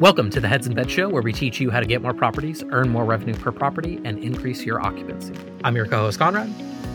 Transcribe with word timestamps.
Welcome 0.00 0.30
to 0.30 0.40
the 0.40 0.48
Heads 0.48 0.66
in 0.66 0.72
Beds 0.72 0.90
Show, 0.90 1.10
where 1.10 1.20
we 1.20 1.30
teach 1.30 1.60
you 1.60 1.68
how 1.68 1.78
to 1.78 1.84
get 1.84 2.00
more 2.00 2.14
properties, 2.14 2.64
earn 2.70 2.88
more 2.88 3.04
revenue 3.04 3.34
per 3.34 3.52
property, 3.52 4.00
and 4.02 4.18
increase 4.18 4.64
your 4.64 4.80
occupancy. 4.80 5.34
I'm 5.62 5.76
your 5.76 5.84
co 5.84 5.98
host, 5.98 6.18
Conrad. 6.18 6.48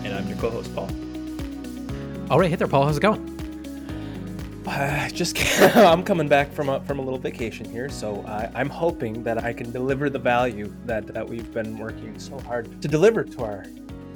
And 0.03 0.11
I'm 0.11 0.27
your 0.27 0.37
co 0.37 0.49
host, 0.49 0.73
Paul. 0.73 0.89
All 2.31 2.39
right, 2.39 2.49
hey 2.49 2.55
there, 2.55 2.67
Paul. 2.67 2.83
How's 2.85 2.97
it 2.97 3.01
going? 3.01 3.31
Uh, 4.65 5.07
just 5.09 5.37
I'm 5.75 6.01
coming 6.03 6.27
back 6.27 6.51
from 6.51 6.69
a, 6.69 6.79
from 6.85 6.97
a 6.97 7.01
little 7.03 7.19
vacation 7.19 7.69
here, 7.69 7.87
so 7.87 8.25
I, 8.25 8.49
I'm 8.55 8.69
hoping 8.69 9.23
that 9.23 9.43
I 9.43 9.53
can 9.53 9.71
deliver 9.71 10.09
the 10.09 10.17
value 10.17 10.73
that, 10.85 11.05
that 11.05 11.29
we've 11.29 11.53
been 11.53 11.77
working 11.77 12.17
so 12.17 12.39
hard 12.39 12.81
to 12.81 12.87
deliver 12.87 13.23
to 13.23 13.43
our 13.43 13.65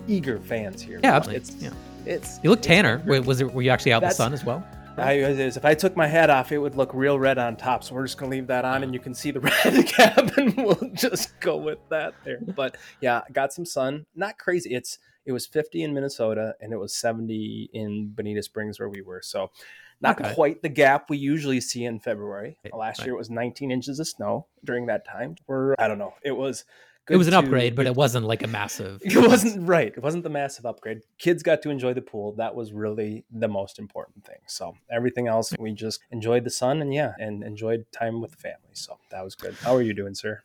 eager 0.08 0.40
fans 0.40 0.82
here. 0.82 1.00
Yeah, 1.04 1.16
absolutely. 1.16 1.42
It's, 1.42 1.56
yeah. 1.62 1.70
it's 2.08 2.40
You 2.42 2.50
look 2.50 2.64
tanner. 2.64 3.04
Wait, 3.06 3.24
was 3.24 3.40
it? 3.42 3.54
Were 3.54 3.62
you 3.62 3.70
actually 3.70 3.94
out 3.94 4.02
in 4.02 4.10
the 4.10 4.16
sun 4.16 4.34
as 4.34 4.44
well? 4.44 4.66
I, 4.98 5.14
if 5.14 5.64
I 5.64 5.74
took 5.76 5.96
my 5.96 6.08
hat 6.08 6.30
off, 6.30 6.52
it 6.52 6.58
would 6.58 6.76
look 6.76 6.94
real 6.94 7.18
red 7.18 7.38
on 7.38 7.56
top. 7.56 7.84
So 7.84 7.96
we're 7.96 8.06
just 8.06 8.18
gonna 8.18 8.32
leave 8.32 8.48
that 8.48 8.66
on, 8.66 8.84
and 8.84 8.94
you 8.94 9.00
can 9.00 9.14
see 9.14 9.32
the 9.32 9.40
red 9.66 9.86
cap, 9.88 10.38
and 10.38 10.56
we'll 10.58 10.92
just 10.94 11.40
go 11.40 11.56
with 11.58 11.80
that 11.90 12.14
there. 12.26 12.40
But 12.56 12.76
yeah, 13.02 13.22
got 13.32 13.54
some 13.54 13.66
sun. 13.66 14.06
Not 14.16 14.38
crazy. 14.38 14.74
It's 14.74 15.00
it 15.26 15.32
was 15.32 15.46
50 15.46 15.84
in 15.84 15.94
Minnesota, 15.94 16.56
and 16.60 16.74
it 16.74 16.78
was 16.78 16.94
70 16.96 17.70
in 17.74 18.10
Bonita 18.16 18.42
Springs 18.44 18.80
where 18.80 18.90
we 18.90 19.02
were. 19.02 19.22
So 19.24 19.52
not 20.02 20.20
Okay. 20.20 20.34
quite 20.34 20.62
the 20.62 20.70
gap 20.70 21.10
we 21.10 21.18
usually 21.18 21.62
see 21.62 21.86
in 21.86 22.00
February. 22.00 22.58
Last 22.74 23.04
year 23.04 23.14
it 23.14 23.18
was 23.18 23.30
19 23.30 23.70
inches 23.70 24.00
of 24.00 24.08
snow 24.08 24.48
during 24.64 24.86
that 24.88 25.06
time. 25.06 25.36
We're 25.48 25.76
I 25.80 25.88
don't 25.88 26.00
know. 26.00 26.14
It 26.24 26.32
was. 26.32 26.66
It 27.10 27.18
was 27.18 27.28
an 27.28 27.34
to- 27.34 27.40
upgrade, 27.40 27.76
but 27.76 27.86
it 27.86 27.96
wasn't 27.96 28.26
like 28.26 28.44
a 28.44 28.48
massive. 28.48 29.02
it 29.04 29.16
wasn't 29.16 29.68
right. 29.68 29.88
It 29.96 30.02
wasn't 30.04 30.24
the 30.24 30.30
massive 30.30 30.66
upgrade. 30.66 31.02
Kids 31.18 31.44
got 31.44 31.62
to 31.64 31.70
enjoy 31.70 31.94
the 31.94 32.02
pool. 32.02 32.34
That 32.34 32.56
was 32.56 32.72
really 32.74 33.26
the 33.32 33.48
most 33.48 33.80
important 33.80 34.26
thing. 34.26 34.40
So 34.48 34.76
everything 34.92 35.28
else, 35.28 35.54
we 35.60 35.72
just 35.74 36.02
enjoyed 36.12 36.44
the 36.44 36.50
sun 36.50 36.82
and 36.82 36.94
yeah, 36.94 37.14
and 37.20 37.44
enjoyed 37.44 37.86
time 37.92 38.22
with 38.22 38.32
the 38.32 38.38
family. 38.38 38.74
So 38.74 38.98
that 39.12 39.24
was 39.24 39.36
good. 39.36 39.56
How 39.62 39.76
are 39.76 39.82
you 39.82 39.94
doing, 39.94 40.14
sir? 40.16 40.44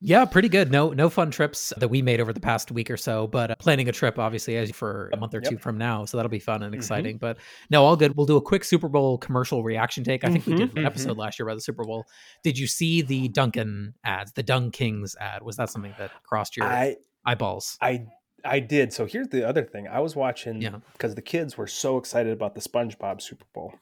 Yeah, 0.00 0.24
pretty 0.26 0.48
good. 0.48 0.70
No, 0.70 0.90
no 0.92 1.10
fun 1.10 1.32
trips 1.32 1.72
that 1.76 1.88
we 1.88 2.02
made 2.02 2.20
over 2.20 2.32
the 2.32 2.38
past 2.40 2.70
week 2.70 2.88
or 2.88 2.96
so, 2.96 3.26
but 3.26 3.50
uh, 3.50 3.54
planning 3.58 3.88
a 3.88 3.92
trip 3.92 4.16
obviously 4.18 4.56
as 4.56 4.70
for 4.70 5.10
a 5.12 5.16
month 5.16 5.34
or 5.34 5.40
Yep. 5.42 5.50
two 5.50 5.58
from 5.58 5.76
now, 5.76 6.04
so 6.04 6.16
that'll 6.16 6.30
be 6.30 6.38
fun 6.38 6.62
and 6.62 6.72
Mhm. 6.72 6.76
exciting. 6.78 7.18
But 7.18 7.38
no, 7.68 7.84
all 7.84 7.96
good. 7.96 8.16
We'll 8.16 8.26
do 8.26 8.36
a 8.36 8.40
quick 8.42 8.62
Super 8.62 8.88
Bowl 8.88 9.18
commercial 9.18 9.64
reaction 9.64 10.04
take. 10.04 10.22
I 10.22 10.30
think 10.30 10.46
we 10.46 10.54
did 10.54 10.78
an 10.78 10.86
episode 10.86 11.16
last 11.18 11.38
year 11.38 11.48
about 11.48 11.56
the 11.56 11.62
Super 11.62 11.82
Bowl. 11.84 12.06
Did 12.44 12.56
you 12.56 12.68
see 12.68 13.02
the 13.02 13.26
Dunkin' 13.28 13.94
ads, 14.04 14.30
the 14.32 14.44
DunKings 14.44 15.16
ad? 15.20 15.42
Was 15.42 15.56
that 15.56 15.68
something 15.68 15.94
that 15.98 16.12
crossed 16.22 16.56
your 16.56 16.66
I 16.66 16.96
eyeballs? 17.24 17.76
I 17.80 18.06
I 18.44 18.60
did. 18.60 18.92
So 18.92 19.04
here's 19.04 19.28
the 19.28 19.46
other 19.48 19.64
thing. 19.64 19.88
I 19.88 19.98
was 19.98 20.14
watching 20.14 20.62
Yeah. 20.62 20.76
because 20.92 21.16
the 21.16 21.22
kids 21.22 21.58
were 21.58 21.66
so 21.66 21.98
excited 21.98 22.32
about 22.32 22.54
the 22.54 22.60
SpongeBob 22.60 23.20
Super 23.20 23.44
Bowl, 23.52 23.74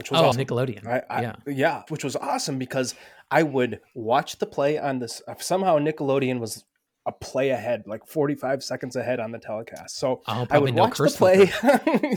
which 0.00 0.10
was 0.10 0.20
Oh, 0.20 0.24
awesome. 0.28 0.42
Nickelodeon. 0.42 0.86
I, 0.86 1.02
I, 1.10 1.20
yeah. 1.22 1.34
yeah, 1.46 1.82
which 1.88 2.02
was 2.02 2.16
awesome 2.16 2.58
because 2.58 2.94
I 3.30 3.42
would 3.42 3.80
watch 3.94 4.38
the 4.38 4.46
play 4.46 4.78
on 4.78 4.98
this. 4.98 5.20
Uh, 5.28 5.34
somehow 5.38 5.78
Nickelodeon 5.78 6.40
was 6.40 6.64
a 7.06 7.12
play 7.12 7.48
ahead, 7.50 7.84
like 7.86 8.06
45 8.06 8.62
seconds 8.62 8.94
ahead 8.96 9.20
on 9.20 9.30
the 9.32 9.38
telecast. 9.38 9.96
So 9.98 10.20
Oh, 10.28 10.46
I 10.50 10.58
would 10.58 10.74
no 10.74 10.82
watch 10.82 10.98
the 10.98 11.08
play 11.08 11.46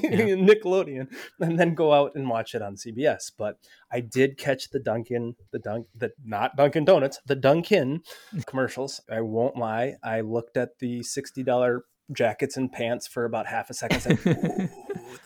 Nickelodeon 0.10 1.08
and 1.40 1.60
then 1.60 1.74
go 1.74 1.94
out 1.94 2.12
and 2.16 2.30
watch 2.30 2.54
it 2.56 2.62
on 2.62 2.76
CBS. 2.76 3.32
But 3.38 3.58
I 3.92 4.00
did 4.02 4.38
catch 4.38 4.70
the 4.72 4.80
Dunkin', 4.80 5.36
the 5.52 5.60
Dunk, 5.60 5.88
the 5.96 6.12
not 6.26 6.56
Dunkin' 6.58 6.86
Donuts, 6.86 7.20
the 7.26 7.36
Dunkin' 7.36 8.02
commercials. 8.46 9.02
I 9.10 9.22
won't 9.22 9.56
lie. 9.58 9.96
I 10.04 10.22
looked 10.22 10.58
at 10.58 10.80
the 10.80 11.00
$60 11.00 11.80
jackets 12.12 12.58
and 12.58 12.72
pants 12.72 13.08
for 13.08 13.26
about 13.26 13.48
half 13.48 13.70
a 13.70 13.74
second. 13.74 14.02
Said, 14.02 14.20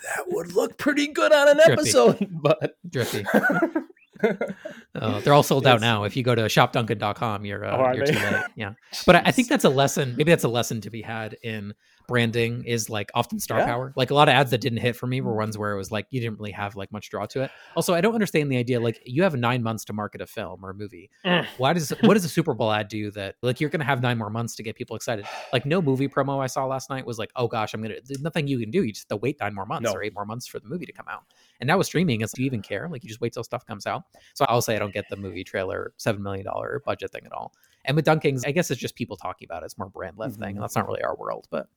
that 0.03 0.25
would 0.27 0.53
look 0.53 0.77
pretty 0.77 1.07
good 1.07 1.31
on 1.33 1.49
an 1.49 1.57
Drippy. 1.57 1.71
episode. 1.81 2.27
But 2.41 2.77
Drippy. 2.89 3.25
Uh, 4.95 5.19
they're 5.19 5.33
all 5.33 5.43
sold 5.43 5.67
out 5.67 5.79
now. 5.79 6.05
If 6.05 6.17
you 6.17 6.23
go 6.23 6.33
to 6.33 6.43
shopdunkin.com, 6.43 7.45
you're, 7.45 7.63
uh, 7.63 7.77
Oh, 7.77 7.95
you're 7.95 8.05
too 8.07 8.13
late. 8.17 8.43
Yeah. 8.55 8.73
But 9.05 9.17
I, 9.17 9.21
I 9.25 9.31
think 9.31 9.47
that's 9.47 9.63
a 9.63 9.69
lesson. 9.69 10.15
Maybe 10.17 10.31
that's 10.31 10.43
a 10.43 10.47
lesson 10.49 10.81
to 10.81 10.89
be 10.89 11.03
had 11.03 11.35
in 11.43 11.75
branding 12.07 12.63
is 12.65 12.89
like 12.89 13.11
often 13.13 13.39
star 13.39 13.59
Yeah. 13.59 13.65
power. 13.67 13.93
Like 13.95 14.09
a 14.09 14.15
lot 14.15 14.27
of 14.27 14.33
ads 14.33 14.49
that 14.51 14.59
didn't 14.61 14.79
hit 14.79 14.95
for 14.95 15.05
me 15.05 15.21
were 15.21 15.35
ones 15.35 15.55
where 15.55 15.71
it 15.73 15.77
was 15.77 15.91
like 15.91 16.07
you 16.09 16.19
didn't 16.19 16.39
really 16.39 16.53
have 16.53 16.75
like 16.75 16.91
much 16.91 17.11
draw 17.11 17.27
to 17.27 17.43
it. 17.43 17.51
Also, 17.75 17.93
I 17.93 18.01
don't 18.01 18.15
understand 18.15 18.51
the 18.51 18.57
idea 18.57 18.79
like 18.79 18.99
you 19.05 19.21
have 19.21 19.35
nine 19.35 19.61
months 19.61 19.85
to 19.85 19.93
market 19.93 20.19
a 20.21 20.25
film 20.25 20.65
or 20.65 20.71
a 20.71 20.73
movie. 20.73 21.11
Mm. 21.23 21.45
Why 21.59 21.73
does 21.73 21.91
what 22.01 22.15
does 22.15 22.25
a 22.25 22.29
Super 22.29 22.55
Bowl 22.55 22.71
ad 22.71 22.87
do 22.87 23.11
that 23.11 23.35
like 23.43 23.61
you're 23.61 23.69
gonna 23.69 23.83
have 23.83 24.01
nine 24.01 24.17
more 24.17 24.31
months 24.31 24.55
to 24.55 24.63
get 24.63 24.75
people 24.75 24.95
excited? 24.95 25.25
Like 25.53 25.65
no 25.67 25.79
movie 25.79 26.07
promo 26.07 26.41
I 26.41 26.47
saw 26.47 26.65
last 26.65 26.89
night 26.89 27.05
was 27.05 27.19
like, 27.19 27.29
oh 27.35 27.47
gosh, 27.47 27.75
I'm 27.75 27.83
gonna 27.83 27.95
there's 28.03 28.21
nothing 28.21 28.47
you 28.47 28.57
can 28.59 28.71
do. 28.71 28.83
You 28.83 28.93
just 28.93 29.03
have 29.11 29.19
to 29.19 29.21
wait 29.21 29.37
nine 29.41 29.53
more 29.53 29.65
months 29.67 29.91
No. 29.91 29.93
or 29.93 30.01
eight 30.01 30.15
more 30.15 30.25
months 30.25 30.47
for 30.47 30.59
the 30.59 30.67
movie 30.67 30.87
to 30.87 30.93
come 30.93 31.05
out. 31.07 31.23
And 31.59 31.67
now 31.67 31.77
with 31.77 31.87
streaming, 31.87 32.21
it's 32.21 32.33
do 32.33 32.41
you 32.41 32.45
even 32.45 32.61
care? 32.61 32.87
Like 32.89 33.03
you 33.03 33.07
just 33.09 33.21
wait 33.21 33.33
till 33.33 33.43
stuff 33.43 33.65
comes 33.65 33.85
out. 33.87 34.03
So 34.35 34.45
I'll 34.47 34.61
say 34.61 34.75
I 34.75 34.79
don't 34.79 34.93
get 34.93 35.05
the 35.09 35.15
movie 35.17 35.43
trailer 35.43 35.93
seven 35.97 36.21
million 36.23 36.45
dollar 36.45 36.81
budget 36.85 37.11
thing 37.11 37.25
at 37.25 37.31
all. 37.31 37.53
And 37.85 37.95
with 37.95 38.05
DunKings, 38.05 38.43
I 38.45 38.51
guess 38.51 38.69
it's 38.71 38.79
just 38.81 38.95
people 38.95 39.17
talking 39.17 39.45
about 39.49 39.63
it. 39.63 39.67
It's 39.67 39.77
more 39.77 39.89
brand 39.89 40.17
led 40.17 40.33
thing, 40.35 40.41
Mhm. 40.41 40.55
and 40.55 40.61
that's 40.61 40.75
not 40.75 40.87
really 40.87 41.01
our 41.03 41.15
world. 41.15 41.47
But 41.49 41.67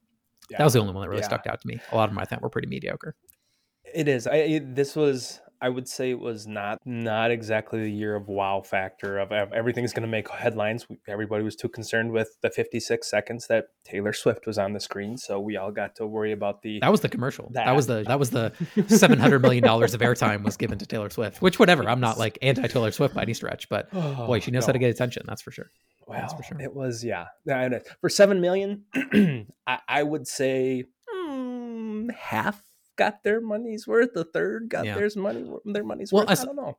Yeah. 0.50 0.58
that 0.58 0.64
was 0.64 0.72
the 0.72 0.80
only 0.80 0.92
one 0.92 1.02
that 1.02 1.08
really 1.08 1.20
Yeah. 1.20 1.26
stuck 1.28 1.46
out 1.46 1.60
to 1.60 1.66
me. 1.68 1.80
A 1.92 1.96
lot 1.96 2.04
of 2.04 2.10
them 2.10 2.18
I 2.18 2.24
thought 2.24 2.42
were 2.42 2.50
pretty 2.50 2.68
mediocre. 2.68 3.14
It 3.94 4.08
is. 4.08 4.26
I 4.26 4.36
it, 4.36 4.74
this 4.74 4.94
was. 4.96 5.40
I 5.62 5.68
would 5.68 5.88
say 5.88 6.10
it 6.10 6.18
was 6.18 6.46
not 6.46 6.78
not 6.84 7.30
exactly 7.30 7.82
the 7.82 7.90
year 7.90 8.14
of 8.16 8.28
wow 8.28 8.62
factor 8.62 9.18
of, 9.18 9.30
of 9.32 9.52
everything's 9.52 9.92
going 9.92 10.02
to 10.02 10.08
make 10.08 10.28
headlines. 10.30 10.88
We, 10.88 10.96
everybody 11.06 11.44
was 11.44 11.56
too 11.56 11.68
concerned 11.68 12.12
with 12.12 12.36
the 12.40 12.50
56 12.50 13.08
seconds 13.08 13.46
that 13.48 13.66
Taylor 13.84 14.12
Swift 14.12 14.46
was 14.46 14.58
on 14.58 14.72
the 14.72 14.80
screen, 14.80 15.16
so 15.16 15.38
we 15.38 15.56
all 15.56 15.70
got 15.70 15.96
to 15.96 16.06
worry 16.06 16.32
about 16.32 16.62
the. 16.62 16.80
That 16.80 16.90
was 16.90 17.00
the 17.00 17.08
commercial. 17.08 17.50
That, 17.52 17.66
That. 17.66 17.76
was 17.76 17.86
the 17.86 18.04
that 18.04 18.18
was 18.18 18.30
the 18.30 18.52
seven 18.88 19.18
hundred 19.18 19.42
million 19.42 19.62
dollars 19.62 19.94
of 19.94 20.00
airtime 20.00 20.42
was 20.44 20.56
given 20.56 20.78
to 20.78 20.86
Taylor 20.86 21.10
Swift. 21.10 21.42
Which 21.42 21.58
whatever. 21.58 21.88
I'm 21.88 22.00
not 22.00 22.18
like 22.18 22.38
anti 22.42 22.66
Taylor 22.66 22.90
Swift 22.90 23.14
by 23.14 23.22
any 23.22 23.34
stretch, 23.34 23.68
but 23.68 23.88
Oh, 23.92 24.26
boy, 24.26 24.40
she 24.40 24.50
knows 24.50 24.66
how 24.66 24.72
to 24.72 24.78
get 24.78 24.90
attention. 24.90 25.24
That's 25.26 25.42
for 25.42 25.50
sure. 25.50 25.70
Well, 26.06 26.18
that's 26.20 26.32
for 26.34 26.42
sure. 26.42 26.60
it 26.60 26.74
was 26.74 27.04
yeah. 27.04 27.26
For 28.00 28.08
seven 28.08 28.40
million, 28.40 28.84
I, 29.66 29.78
I 29.86 30.02
would 30.02 30.26
say 30.26 30.84
mm, 31.14 32.10
half 32.12 32.62
got 33.00 33.22
their 33.24 33.40
money's 33.40 33.86
worth. 33.86 34.14
A 34.16 34.24
third 34.24 34.68
got 34.68 34.84
Yeah. 34.84 34.94
theirs 34.96 35.16
money 35.16 35.42
their 35.64 35.84
money's 35.84 36.12
Well, 36.12 36.26
worth. 36.26 36.40
I 36.40 36.44
don't 36.44 36.56
know. 36.56 36.76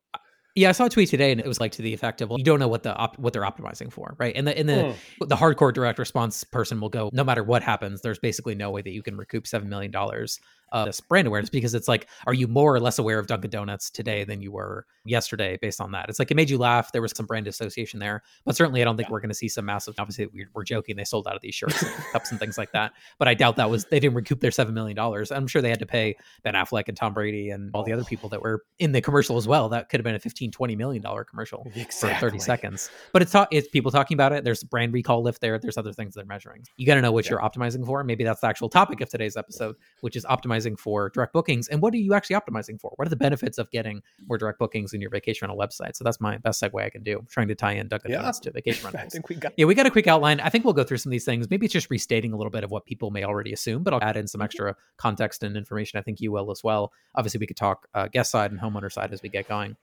Yeah, 0.54 0.68
I 0.68 0.74
saw 0.74 0.86
a 0.86 0.90
tweet 0.90 1.08
today, 1.08 1.32
and 1.32 1.40
it 1.40 1.48
was 1.48 1.62
like 1.62 1.72
to 1.74 1.82
the 1.82 1.94
effect 1.94 2.20
of, 2.22 2.30
"Well, 2.30 2.38
you 2.38 2.44
don't 2.44 2.60
know 2.60 2.68
what 2.68 2.84
the 2.84 2.94
op- 2.94 3.18
what 3.18 3.32
they're 3.32 3.42
optimizing 3.52 3.90
for, 3.90 4.16
right?" 4.20 4.36
And 4.36 4.46
the 4.46 4.58
and 4.58 4.68
the 4.68 4.74
Mm. 5.22 5.30
the 5.30 5.36
hardcore 5.38 5.74
direct 5.74 5.98
response 5.98 6.44
person 6.44 6.82
will 6.82 6.90
go, 6.90 7.10
"No 7.14 7.24
matter 7.24 7.42
what 7.44 7.64
happens, 7.64 8.02
there's 8.02 8.20
basically 8.20 8.54
no 8.56 8.70
way 8.70 8.82
that 8.82 8.92
you 8.92 9.02
can 9.02 9.16
recoup 9.16 9.48
seven 9.48 9.70
million 9.70 9.92
dollars 9.92 10.40
of 10.72 10.86
this 10.86 11.02
brand 11.02 11.28
awareness 11.28 11.50
because 11.50 11.74
it's 11.74 11.88
like, 11.88 12.08
are 12.28 12.34
you 12.34 12.48
more 12.48 12.74
or 12.74 12.80
less 12.80 13.00
aware 13.00 13.20
of 13.20 13.28
Dunkin' 13.28 13.50
Donuts 13.50 13.90
today 13.90 14.24
than 14.24 14.42
you 14.42 14.52
were 14.52 14.86
yesterday 15.06 15.58
based 15.62 15.82
on 15.82 15.92
that? 15.92 16.10
It's 16.10 16.20
like 16.20 16.32
it 16.32 16.36
made 16.36 16.50
you 16.50 16.58
laugh. 16.58 16.92
There 16.92 17.02
was 17.02 17.12
some 17.16 17.26
brand 17.26 17.48
association 17.48 18.00
there, 18.00 18.24
but 18.46 18.56
certainly 18.56 18.82
I 18.82 18.86
don't 18.86 18.98
think 18.98 19.10
Yeah. 19.10 19.14
we're 19.14 19.22
going 19.22 19.30
to 19.30 19.36
see 19.36 19.50
some 19.50 19.66
massive. 19.66 19.96
Obviously, 19.98 20.28
we're, 20.54 20.64
joking; 20.64 20.96
they 20.96 21.04
sold 21.04 21.28
out 21.28 21.36
of 21.36 21.42
these 21.42 21.56
shirts, 21.56 21.82
and 21.82 21.92
cups, 22.12 22.32
and 22.32 22.40
things 22.40 22.58
like 22.58 22.72
that. 22.72 22.94
But 23.18 23.28
I 23.28 23.34
doubt 23.34 23.56
that 23.58 23.70
was 23.70 23.86
they 23.86 24.00
didn't 24.00 24.16
recoup 24.16 24.40
their 24.40 24.52
seven 24.52 24.74
million 24.74 24.96
dollars. 24.96 25.32
I'm 25.32 25.48
sure 25.48 25.62
they 25.62 25.70
had 25.70 25.80
to 25.80 25.86
pay 25.86 26.16
Ben 26.44 26.54
Affleck 26.54 26.88
and 26.88 26.96
Tom 26.96 27.14
Brady 27.14 27.50
and 27.50 27.72
all 27.74 27.84
the 27.84 27.92
other 27.94 28.04
oh. 28.04 28.10
people 28.10 28.30
that 28.30 28.42
were 28.42 28.64
in 28.80 28.92
the 28.92 29.02
commercial 29.02 29.38
as 29.38 29.48
well. 29.48 29.70
That 29.70 29.90
could 29.90 30.00
have 30.00 30.04
been 30.04 30.16
a 30.16 30.20
15, 30.20 30.52
20 30.52 30.76
million 30.76 31.02
dollar 31.02 31.24
commercial 31.24 31.66
for 32.00 32.14
30 32.14 32.40
seconds. 32.40 32.90
But 33.12 33.22
it's 33.24 33.32
ta- 33.32 33.48
it's 33.52 33.68
people 33.70 33.92
talking 33.92 34.16
about 34.16 34.34
it. 34.34 34.44
There's 34.44 34.64
brand 34.64 34.94
recall 34.94 35.24
lift 35.24 35.42
there. 35.42 35.58
There's 35.58 35.78
other 35.78 35.94
things 35.94 36.14
they're 36.14 36.26
measuring. 36.26 36.64
You 36.78 36.86
got 36.86 36.96
to 36.96 37.02
know 37.02 37.12
what 37.12 37.26
Yeah. 37.26 37.32
you're 37.32 37.40
optimizing 37.42 37.86
for. 37.86 38.04
Maybe 38.04 38.24
that's 38.24 38.42
the 38.42 38.48
actual 38.48 38.70
topic 38.70 39.02
of 39.02 39.10
today's 39.10 39.36
episode, 39.36 39.76
which 40.02 40.16
is 40.16 40.26
optimizing 40.26 40.61
for 40.78 41.10
direct 41.10 41.34
bookings. 41.34 41.68
And 41.68 41.82
what 41.82 41.94
are 41.94 41.98
you 41.98 42.14
actually 42.14 42.36
optimizing 42.36 42.80
for? 42.80 42.92
What 42.96 43.08
are 43.08 43.10
the 43.10 43.16
benefits 43.16 43.58
of 43.58 43.70
getting 43.72 44.02
more 44.28 44.38
direct 44.38 44.60
bookings 44.60 44.94
in 44.94 45.02
your 45.02 45.10
vacation 45.10 45.48
rental 45.48 45.58
website? 45.62 45.96
So 45.96 46.04
that's 46.04 46.20
my 46.22 46.38
best 46.38 46.62
segue 46.62 46.82
I 46.84 46.90
can 46.90 47.04
do. 47.04 47.20
I'm 47.20 47.28
trying 47.30 47.48
to 47.50 47.56
tie 47.56 47.74
in 47.74 47.88
Dunkin' 47.88 48.12
Yeah. 48.12 48.32
To 48.32 48.52
vacation 48.52 48.86
I 48.88 48.92
rentals. 48.92 49.14
think 49.14 49.30
we 49.30 49.36
got. 49.36 49.54
Yeah, 49.58 49.66
we 49.66 49.76
got 49.76 49.86
a 49.86 49.92
quick 49.92 50.08
outline. 50.08 50.40
I 50.40 50.50
think 50.50 50.64
we'll 50.66 50.74
go 50.74 50.84
through 50.84 50.98
some 50.98 51.10
of 51.10 51.12
these 51.12 51.26
things. 51.26 51.50
Maybe 51.50 51.66
it's 51.66 51.74
just 51.74 51.90
restating 51.90 52.34
a 52.34 52.38
little 52.38 52.52
bit 52.52 52.64
of 52.64 52.72
what 52.72 52.86
people 52.86 53.12
may 53.12 53.24
already 53.24 53.54
assume, 53.54 53.84
but 53.84 53.94
I'll 53.94 54.02
add 54.04 54.18
in 54.18 54.28
some 54.28 54.42
Mhm. 54.42 54.46
extra 54.46 54.76
context 54.98 55.44
and 55.44 55.56
information. 55.58 56.00
I 56.00 56.02
think 56.02 56.22
you 56.22 56.32
will 56.32 56.52
as 56.52 56.64
well. 56.64 56.92
Obviously, 57.16 57.40
we 57.40 57.48
could 57.48 57.58
talk 57.58 57.88
uh, 57.94 58.08
guest 58.08 58.32
side 58.32 58.52
and 58.52 58.60
homeowner 58.60 58.92
side 58.92 59.12
as 59.14 59.22
we 59.22 59.30
get 59.30 59.48
going. 59.48 59.76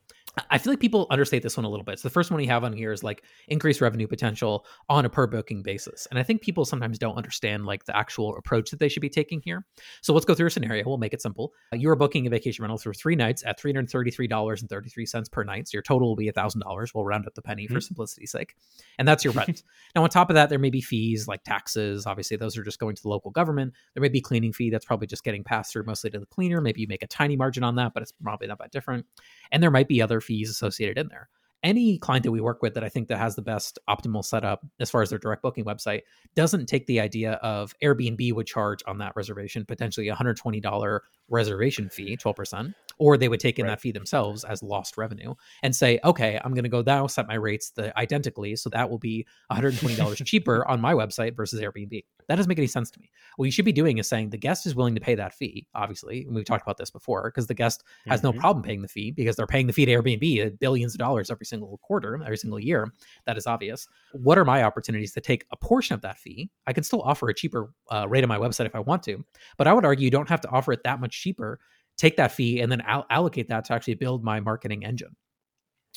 I- 0.50 0.58
feel 0.58 0.73
like 0.73 0.81
people 0.81 1.06
understate 1.11 1.43
this 1.43 1.56
one 1.56 1.64
a 1.64 1.69
little 1.69 1.85
bit. 1.85 1.99
So 1.99 2.08
the 2.08 2.12
first 2.12 2.31
one 2.31 2.38
we 2.38 2.46
have 2.46 2.64
on 2.64 2.73
here 2.73 2.93
is 2.93 3.02
like 3.02 3.25
increased 3.49 3.81
revenue 3.81 4.06
potential 4.06 4.67
on 4.88 5.05
a 5.05 5.08
per 5.08 5.26
booking 5.26 5.62
basis. 5.62 6.06
And 6.11 6.19
I 6.19 6.23
think 6.23 6.43
people 6.43 6.64
sometimes 6.64 6.99
don't 6.99 7.17
understand 7.17 7.67
like 7.67 7.85
the 7.85 7.96
actual 7.96 8.37
approach 8.37 8.70
that 8.70 8.81
they 8.81 8.88
should 8.88 9.00
be 9.00 9.08
taking 9.08 9.40
here. 9.44 9.64
So 10.02 10.12
let's 10.12 10.26
go 10.26 10.35
through 10.35 10.49
a 10.49 10.50
scenario. 10.50 10.85
We'll 10.87 10.99
make 10.99 11.14
it 11.14 11.23
simple. 11.23 11.52
Uh, 11.73 11.76
you 11.76 11.90
are 11.90 11.96
booking 11.96 12.26
a 12.26 12.31
vacation 12.31 12.62
rental 12.62 12.79
for 12.79 12.94
three 12.94 13.17
nights 13.17 13.43
at 13.44 13.61
$333.33 13.61 15.31
per 15.31 15.44
night. 15.44 15.69
So 15.69 15.76
your 15.76 15.82
total 15.82 16.08
will 16.08 16.17
be 16.17 16.31
$1,000. 16.31 16.94
We'll 16.94 17.05
round 17.05 17.26
up 17.26 17.35
the 17.35 17.43
penny 17.43 17.67
for 17.67 17.81
simplicity's 17.81 18.32
sake. 18.32 18.55
And 18.99 19.06
that's 19.06 19.25
your 19.25 19.32
rent. 19.32 19.62
now, 19.94 20.02
on 20.02 20.11
top 20.11 20.31
of 20.31 20.35
that, 20.35 20.49
there 20.49 20.58
may 20.58 20.70
be 20.70 20.81
fees 20.81 21.29
like 21.29 21.44
taxes. 21.44 22.06
Obviously, 22.06 22.37
those 22.37 22.56
are 22.56 22.62
just 22.62 22.79
going 22.79 22.96
to 22.96 23.02
the 23.02 23.08
local 23.08 23.31
government. 23.31 23.75
There 23.94 24.00
may 24.00 24.08
be 24.08 24.20
cleaning 24.20 24.52
fee 24.52 24.70
that's 24.70 24.85
probably 24.85 25.06
just 25.06 25.25
getting 25.25 25.44
passed 25.44 25.73
through 25.73 25.85
mostly 25.85 26.11
to 26.11 26.19
the 26.19 26.26
cleaner. 26.26 26.61
Maybe 26.61 26.81
you 26.81 26.88
make 26.88 27.02
a 27.02 27.06
tiny 27.06 27.37
margin 27.37 27.62
on 27.62 27.76
that, 27.76 27.94
but 27.94 28.02
it's 28.02 28.12
probably 28.12 28.46
not 28.49 28.58
that 28.58 28.73
different. 28.73 29.06
And 29.52 29.62
there 29.62 29.70
might 29.70 29.88
be 29.88 30.02
other 30.02 30.20
fees 30.28 30.50
associated 30.50 30.98
in 30.98 31.08
there. 31.08 31.30
Any 31.62 31.99
client 31.99 32.25
that 32.25 32.31
we 32.31 32.40
work 32.40 32.62
with 32.62 32.75
that 32.75 32.84
I 32.84 32.88
think 32.88 33.08
that 33.08 33.19
has 33.19 33.34
the 33.34 33.43
best 33.43 33.78
optimal 33.88 34.25
setup 34.25 34.64
as 34.81 34.90
far 34.90 35.02
as 35.02 35.10
their 35.10 35.19
direct 35.19 35.43
booking 35.43 35.64
website 35.64 36.02
doesn't 36.34 36.66
take 36.66 36.87
the 36.87 37.00
idea 37.00 37.32
of 37.34 37.75
Airbnb 37.82 38.32
would 38.32 38.46
charge 38.46 38.81
on 38.87 38.99
that 38.99 39.12
reservation 39.16 39.64
potentially 39.64 40.08
a 40.08 40.14
$120 40.14 41.00
reservation 41.28 41.88
fee, 41.88 42.16
12%, 42.16 42.75
or 42.99 43.16
they 43.16 43.28
would 43.28 43.40
take 43.40 43.58
in 43.58 43.66
right. 43.66 43.72
that 43.72 43.81
fee 43.81 43.93
themselves 43.93 44.44
as 44.44 44.62
lost 44.62 44.96
revenue 44.96 45.34
and 45.62 45.75
say, 45.75 45.99
okay, 46.05 46.40
I'm 46.43 46.52
going 46.52 46.64
to 46.64 46.70
go 46.70 46.82
now 46.82 47.06
set 47.06 47.28
my 47.28 47.34
rates 47.34 47.70
the 47.70 47.96
identically. 47.99 48.56
So 48.56 48.70
that 48.70 48.88
will 48.88 48.99
be 48.99 49.26
$120 49.52 50.25
cheaper 50.25 50.64
on 50.69 50.81
my 50.81 50.94
website 50.94 51.37
versus 51.37 51.61
Airbnb. 51.61 52.04
That 52.28 52.37
doesn't 52.37 52.49
make 52.49 52.58
any 52.58 52.66
sense 52.66 52.90
to 52.93 53.00
me. 53.00 53.11
What 53.37 53.46
you 53.46 53.52
should 53.52 53.64
be 53.64 53.72
doing 53.72 53.99
is 53.99 54.08
saying 54.08 54.31
the 54.31 54.38
guest 54.38 54.66
is 54.66 54.75
willing 54.75 54.94
to 54.94 55.00
pay 55.00 55.14
that 55.14 55.34
fee, 55.34 55.66
obviously. 55.75 56.25
And 56.25 56.34
we've 56.34 56.44
talked 56.44 56.62
about 56.62 56.76
this 56.76 56.90
before 56.90 57.31
because 57.31 57.46
the 57.46 57.54
guest 57.54 57.84
has 58.06 58.20
mm-hmm. 58.20 58.37
no 58.37 58.40
problem 58.40 58.62
paying 58.62 58.82
the 58.82 58.88
fee 58.88 59.11
because 59.11 59.37
they're 59.37 59.46
paying 59.46 59.66
the 59.66 59.72
fee 59.72 59.87
to 59.87 59.93
Airbnb 59.93 60.46
at 60.46 60.58
billions 60.58 60.94
of 60.94 60.99
dollars 60.99 61.31
every 61.31 61.46
single 61.48 61.78
quarter, 61.82 62.20
every 62.22 62.36
single 62.36 62.58
year. 62.58 62.92
That 63.26 63.36
is 63.36 63.46
obvious. 63.46 63.88
What 64.12 64.38
are 64.38 64.44
my 64.44 64.62
opportunities 64.62 65.12
to 65.14 65.20
take 65.20 65.46
a 65.50 65.56
portion 65.56 65.94
of 65.94 66.00
that 66.02 66.18
fee? 66.18 66.50
I 66.66 66.72
can 66.72 66.84
still 66.84 67.02
offer 67.02 67.28
a 67.28 67.34
cheaper 67.34 67.72
uh, 67.90 68.06
rate 68.08 68.24
on 68.24 68.28
my 68.28 68.38
website 68.38 68.66
if 68.66 68.74
I 68.74 68.80
want 68.80 69.02
to, 69.04 69.24
but 69.56 69.66
I 69.66 69.72
would 69.72 69.84
argue 69.84 70.04
you 70.04 70.10
don't 70.10 70.28
have 70.28 70.40
to 70.42 70.50
offer 70.50 70.72
it 70.72 70.84
that 70.84 71.00
much 71.00 71.20
cheaper. 71.20 71.58
Take 71.96 72.16
that 72.16 72.32
fee 72.32 72.60
and 72.60 72.70
then 72.70 72.80
all- 72.82 73.06
allocate 73.10 73.48
that 73.48 73.64
to 73.66 73.72
actually 73.72 73.94
build 73.94 74.22
my 74.22 74.40
marketing 74.40 74.84
engine. 74.84 75.16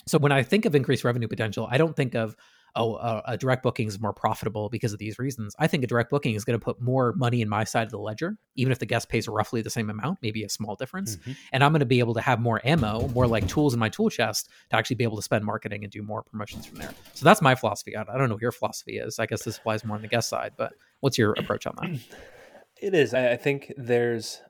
So 0.08 0.18
when 0.18 0.32
I 0.32 0.44
think 0.44 0.66
of 0.66 0.74
increased 0.74 1.04
revenue 1.04 1.28
potential, 1.28 1.68
I 1.70 1.78
don't 1.78 1.96
think 1.96 2.16
of 2.16 2.36
oh, 2.76 2.96
a, 2.96 3.22
a, 3.26 3.38
direct 3.38 3.64
booking 3.64 3.88
is 3.88 4.00
more 4.00 4.14
profitable 4.14 4.70
because 4.70 4.94
of 4.94 5.00
these 5.00 5.20
reasons. 5.20 5.56
I 5.60 5.68
think 5.68 5.84
a 5.84 5.88
direct 5.88 6.10
booking 6.10 6.36
is 6.36 6.46
going 6.46 6.60
to 6.60 6.64
put 6.64 6.82
more 6.82 7.14
money 7.14 7.42
in 7.42 7.50
my 7.50 7.64
side 7.64 7.84
of 7.84 7.92
the 7.92 8.00
ledger, 8.00 8.38
even 8.56 8.72
if 8.72 8.80
the 8.80 8.86
guest 8.86 9.10
pays 9.10 9.28
roughly 9.28 9.62
the 9.62 9.70
same 9.70 9.90
amount, 9.90 10.20
maybe 10.22 10.44
a 10.44 10.50
small 10.50 10.76
difference. 10.76 11.18
Mm-hmm. 11.18 11.32
And 11.54 11.64
I'm 11.64 11.72
going 11.72 11.82
to 11.82 11.86
be 11.86 12.00
able 12.00 12.14
to 12.14 12.22
have 12.22 12.40
more 12.40 12.62
ammo, 12.64 13.08
more 13.10 13.28
like 13.28 13.48
tools 13.48 13.74
in 13.74 13.80
my 13.80 13.90
tool 13.90 14.10
chest 14.10 14.50
to 14.70 14.76
actually 14.76 14.96
be 14.98 15.04
able 15.04 15.18
to 15.18 15.24
spend 15.24 15.46
marketing 15.46 15.84
and 15.84 15.92
do 15.92 16.02
more 16.02 16.24
promotions 16.24 16.66
from 16.66 16.80
there. 16.80 16.94
So 17.14 17.24
that's 17.24 17.42
my 17.42 17.56
philosophy. 17.56 17.96
I, 17.96 18.02
I 18.02 18.18
don't 18.18 18.30
know 18.30 18.36
what 18.36 18.42
your 18.42 18.52
philosophy 18.52 18.98
is. 18.98 19.20
I 19.20 19.26
guess 19.26 19.44
this 19.44 19.58
applies 19.58 19.84
more 19.84 19.96
on 19.96 20.02
the 20.02 20.08
guest 20.08 20.30
side, 20.30 20.54
but 20.58 20.74
what's 21.00 21.18
your 21.18 21.34
approach 21.34 21.66
on 21.68 21.76
that? 21.82 22.00
It 22.82 22.96
is. 22.96 23.14
I 23.14 23.38
think 23.38 23.72
there's 23.78 24.42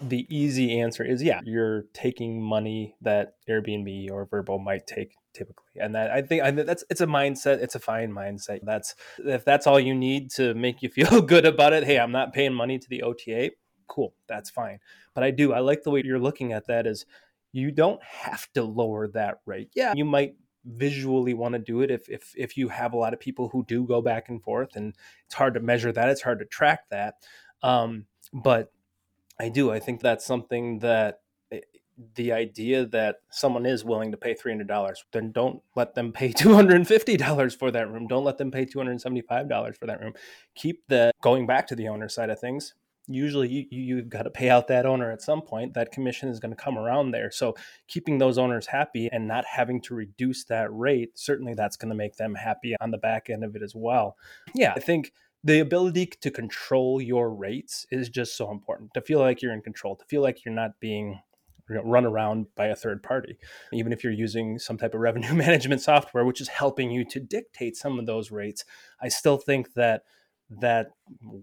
the 0.00 0.26
easy 0.34 0.80
answer 0.80 1.04
is 1.04 1.22
yeah, 1.22 1.40
you're 1.44 1.82
taking 1.92 2.42
money 2.42 2.96
that 3.02 3.34
Airbnb 3.48 4.10
or 4.10 4.26
Vrbo 4.26 4.62
might 4.62 4.86
take 4.86 5.14
typically. 5.36 5.80
And 5.80 5.94
that 5.94 6.10
i 6.10 6.22
think 6.22 6.42
I, 6.42 6.50
that's 6.50 6.84
it's 6.88 7.02
a 7.02 7.06
mindset 7.06 7.58
it's 7.62 7.74
a 7.74 7.78
fine 7.78 8.10
mindset. 8.10 8.60
That's 8.62 8.94
if 9.18 9.44
that's 9.44 9.66
all 9.66 9.78
you 9.78 9.94
need 9.94 10.30
to 10.32 10.54
make 10.54 10.82
you 10.82 10.88
feel 10.98 11.20
good 11.20 11.44
about 11.44 11.72
it 11.72 11.84
hey 11.84 11.98
i'm 11.98 12.12
not 12.12 12.32
paying 12.32 12.54
money 12.54 12.78
to 12.78 12.88
the 12.88 13.02
ota 13.02 13.50
cool 13.86 14.14
that's 14.26 14.50
fine. 14.50 14.80
But 15.14 15.24
i 15.24 15.30
do 15.30 15.52
i 15.52 15.60
like 15.60 15.82
the 15.82 15.90
way 15.90 16.02
you're 16.04 16.18
looking 16.18 16.52
at 16.52 16.66
that 16.68 16.86
is 16.86 17.04
you 17.52 17.70
don't 17.70 18.02
have 18.02 18.50
to 18.54 18.62
lower 18.62 19.08
that 19.08 19.40
rate. 19.46 19.70
Yeah 19.74 19.92
you 19.94 20.04
might 20.04 20.36
visually 20.64 21.34
want 21.34 21.52
to 21.52 21.60
do 21.60 21.82
it 21.82 21.90
if 21.90 22.08
if 22.08 22.32
if 22.36 22.56
you 22.56 22.68
have 22.68 22.92
a 22.92 22.96
lot 22.96 23.12
of 23.12 23.20
people 23.20 23.50
who 23.50 23.64
do 23.66 23.86
go 23.86 24.00
back 24.00 24.28
and 24.28 24.42
forth 24.42 24.74
and 24.74 24.94
it's 25.26 25.34
hard 25.34 25.54
to 25.54 25.60
measure 25.60 25.92
that 25.92 26.08
it's 26.08 26.22
hard 26.22 26.38
to 26.38 26.46
track 26.46 26.88
that. 26.90 27.14
Um, 27.62 28.06
but 28.32 28.72
i 29.38 29.48
do 29.48 29.70
i 29.70 29.78
think 29.78 30.00
that's 30.00 30.24
something 30.24 30.78
that 30.80 31.20
the 32.14 32.32
idea 32.32 32.84
that 32.86 33.16
someone 33.30 33.64
is 33.64 33.84
willing 33.84 34.10
to 34.10 34.16
pay 34.16 34.34
$300 34.34 34.96
then 35.12 35.32
don't 35.32 35.62
let 35.74 35.94
them 35.94 36.12
pay 36.12 36.28
$250 36.32 37.58
for 37.58 37.70
that 37.70 37.90
room. 37.90 38.06
Don't 38.06 38.24
let 38.24 38.38
them 38.38 38.50
pay 38.50 38.66
$275 38.66 39.76
for 39.76 39.86
that 39.86 40.00
room. 40.00 40.12
Keep 40.54 40.84
the 40.88 41.10
going 41.22 41.46
back 41.46 41.66
to 41.68 41.76
the 41.76 41.88
owner 41.88 42.08
side 42.08 42.30
of 42.30 42.38
things 42.38 42.74
usually 43.08 43.48
you, 43.48 43.66
you've 43.70 44.08
got 44.08 44.22
to 44.22 44.30
pay 44.30 44.50
out 44.50 44.68
that 44.68 44.86
owner 44.86 45.10
at 45.10 45.22
some 45.22 45.40
point. 45.40 45.74
That 45.74 45.92
commission 45.92 46.28
is 46.28 46.40
going 46.40 46.50
to 46.50 46.56
come 46.56 46.76
around 46.76 47.12
there. 47.12 47.30
So 47.30 47.54
keeping 47.86 48.18
those 48.18 48.38
owners 48.38 48.66
happy 48.66 49.08
and 49.12 49.28
not 49.28 49.44
having 49.44 49.80
to 49.82 49.94
reduce 49.94 50.44
that 50.44 50.72
rate 50.72 51.16
certainly 51.16 51.54
that's 51.54 51.76
going 51.76 51.90
to 51.90 51.94
make 51.94 52.16
them 52.16 52.34
happy 52.34 52.74
on 52.80 52.90
the 52.90 52.98
back 52.98 53.30
end 53.30 53.44
of 53.44 53.54
it 53.56 53.62
as 53.62 53.74
well. 53.74 54.16
Yeah 54.54 54.72
i 54.76 54.80
think 54.80 55.12
the 55.44 55.60
ability 55.60 56.06
to 56.06 56.30
control 56.30 57.00
your 57.00 57.32
rates 57.32 57.86
is 57.92 58.08
just 58.08 58.36
so 58.36 58.50
important. 58.50 58.92
To 58.94 59.00
feel 59.00 59.20
like 59.20 59.42
you're 59.42 59.52
in 59.52 59.62
control 59.62 59.94
to 59.94 60.04
feel 60.06 60.22
like 60.22 60.44
you're 60.44 60.54
not 60.54 60.80
being 60.80 61.20
run 61.68 62.04
around 62.04 62.46
by 62.54 62.66
a 62.66 62.76
third 62.76 63.02
party. 63.02 63.38
Even 63.72 63.92
if 63.92 64.04
you're 64.04 64.12
using 64.12 64.58
some 64.58 64.78
type 64.78 64.94
of 64.94 65.00
revenue 65.00 65.34
management 65.34 65.80
software, 65.80 66.24
which 66.24 66.40
is 66.40 66.48
helping 66.48 66.90
you 66.90 67.04
to 67.04 67.20
dictate 67.20 67.76
some 67.76 67.98
of 67.98 68.06
those 68.06 68.30
rates, 68.30 68.64
I 69.00 69.08
still 69.08 69.38
think 69.38 69.74
that 69.74 70.04
that 70.48 70.92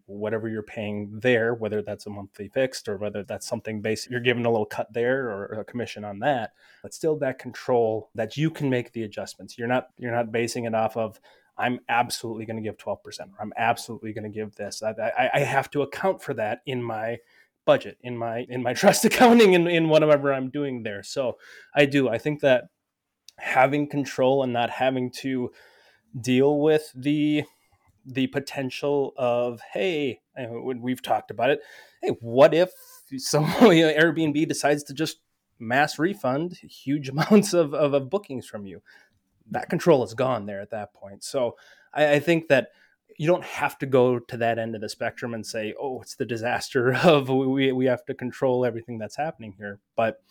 whatever 0.05 0.47
you're 0.47 0.63
paying 0.63 1.19
there, 1.21 1.53
whether 1.53 1.81
that's 1.81 2.05
a 2.05 2.09
monthly 2.09 2.47
fixed 2.47 2.87
or 2.87 2.95
whether 2.95 3.21
that's 3.21 3.45
something 3.45 3.81
basic, 3.81 4.09
you're 4.09 4.21
given 4.21 4.45
a 4.45 4.49
little 4.49 4.65
cut 4.65 4.93
there 4.93 5.29
or 5.29 5.59
a 5.59 5.65
commission 5.65 6.05
on 6.05 6.19
that, 6.19 6.51
but 6.81 6.93
still 6.93 7.17
that 7.17 7.37
control 7.37 8.09
that 8.15 8.37
you 8.37 8.49
can 8.49 8.69
make 8.69 8.93
the 8.93 9.03
adjustments. 9.03 9.57
You're 9.57 9.67
not 9.67 9.89
you're 9.97 10.13
not 10.13 10.31
basing 10.31 10.65
it 10.65 10.73
off 10.73 10.95
of 10.95 11.19
I'm 11.57 11.79
absolutely 11.87 12.45
going 12.45 12.57
to 12.57 12.63
give 12.63 12.77
12% 12.77 12.97
or 12.97 13.05
I'm 13.39 13.53
absolutely 13.57 14.13
going 14.13 14.23
to 14.23 14.29
give 14.29 14.55
this. 14.55 14.81
I, 14.81 14.91
I, 14.91 15.29
I 15.35 15.39
have 15.41 15.69
to 15.71 15.83
account 15.83 16.21
for 16.21 16.33
that 16.33 16.61
in 16.65 16.81
my 16.81 17.17
budget 17.65 17.97
in 18.01 18.17
my 18.17 18.45
in 18.49 18.61
my 18.61 18.73
trust 18.81 19.05
accounting 19.05 19.53
in, 19.53 19.67
in 19.67 19.89
whatever 19.89 20.33
I'm 20.33 20.49
doing 20.49 20.83
there. 20.83 21.03
So 21.03 21.37
I 21.75 21.85
do. 21.85 22.09
I 22.09 22.17
think 22.17 22.41
that 22.41 22.65
having 23.39 23.87
control 23.89 24.43
and 24.43 24.53
not 24.53 24.69
having 24.69 25.11
to 25.11 25.51
deal 26.19 26.59
with 26.59 26.91
the 26.95 27.43
the 28.05 28.27
potential 28.27 29.13
of 29.17 29.61
hey 29.73 30.19
we've 30.61 31.01
talked 31.01 31.31
about 31.31 31.49
it 31.49 31.61
hey 32.01 32.09
what 32.19 32.53
if 32.53 32.69
some 33.17 33.45
you 33.61 33.87
know, 33.87 33.93
airbnb 33.93 34.47
decides 34.47 34.83
to 34.83 34.93
just 34.93 35.17
mass 35.57 35.97
refund 35.97 36.53
huge 36.57 37.09
amounts 37.09 37.53
of, 37.53 37.73
of, 37.73 37.93
of 37.93 38.09
bookings 38.09 38.45
from 38.45 38.65
you 38.65 38.81
that 39.49 39.69
control 39.69 40.03
is 40.03 40.13
gone 40.13 40.45
there 40.45 40.61
at 40.61 40.69
that 40.69 40.93
point 40.93 41.23
so 41.23 41.55
I, 41.93 42.13
I 42.13 42.19
think 42.19 42.49
that 42.49 42.69
you 43.17 43.27
don't 43.27 43.43
have 43.43 43.77
to 43.79 43.85
go 43.85 44.19
to 44.19 44.37
that 44.37 44.59
end 44.59 44.75
of 44.75 44.81
the 44.81 44.89
spectrum 44.89 45.33
and 45.33 45.45
say, 45.45 45.73
"Oh, 45.79 46.01
it's 46.01 46.15
the 46.15 46.25
disaster 46.25 46.93
of 47.03 47.29
we 47.29 47.71
we 47.71 47.85
have 47.85 48.05
to 48.05 48.13
control 48.13 48.65
everything 48.65 48.97
that's 48.97 49.15
happening 49.15 49.53
here." 49.57 49.79
But 49.95 50.21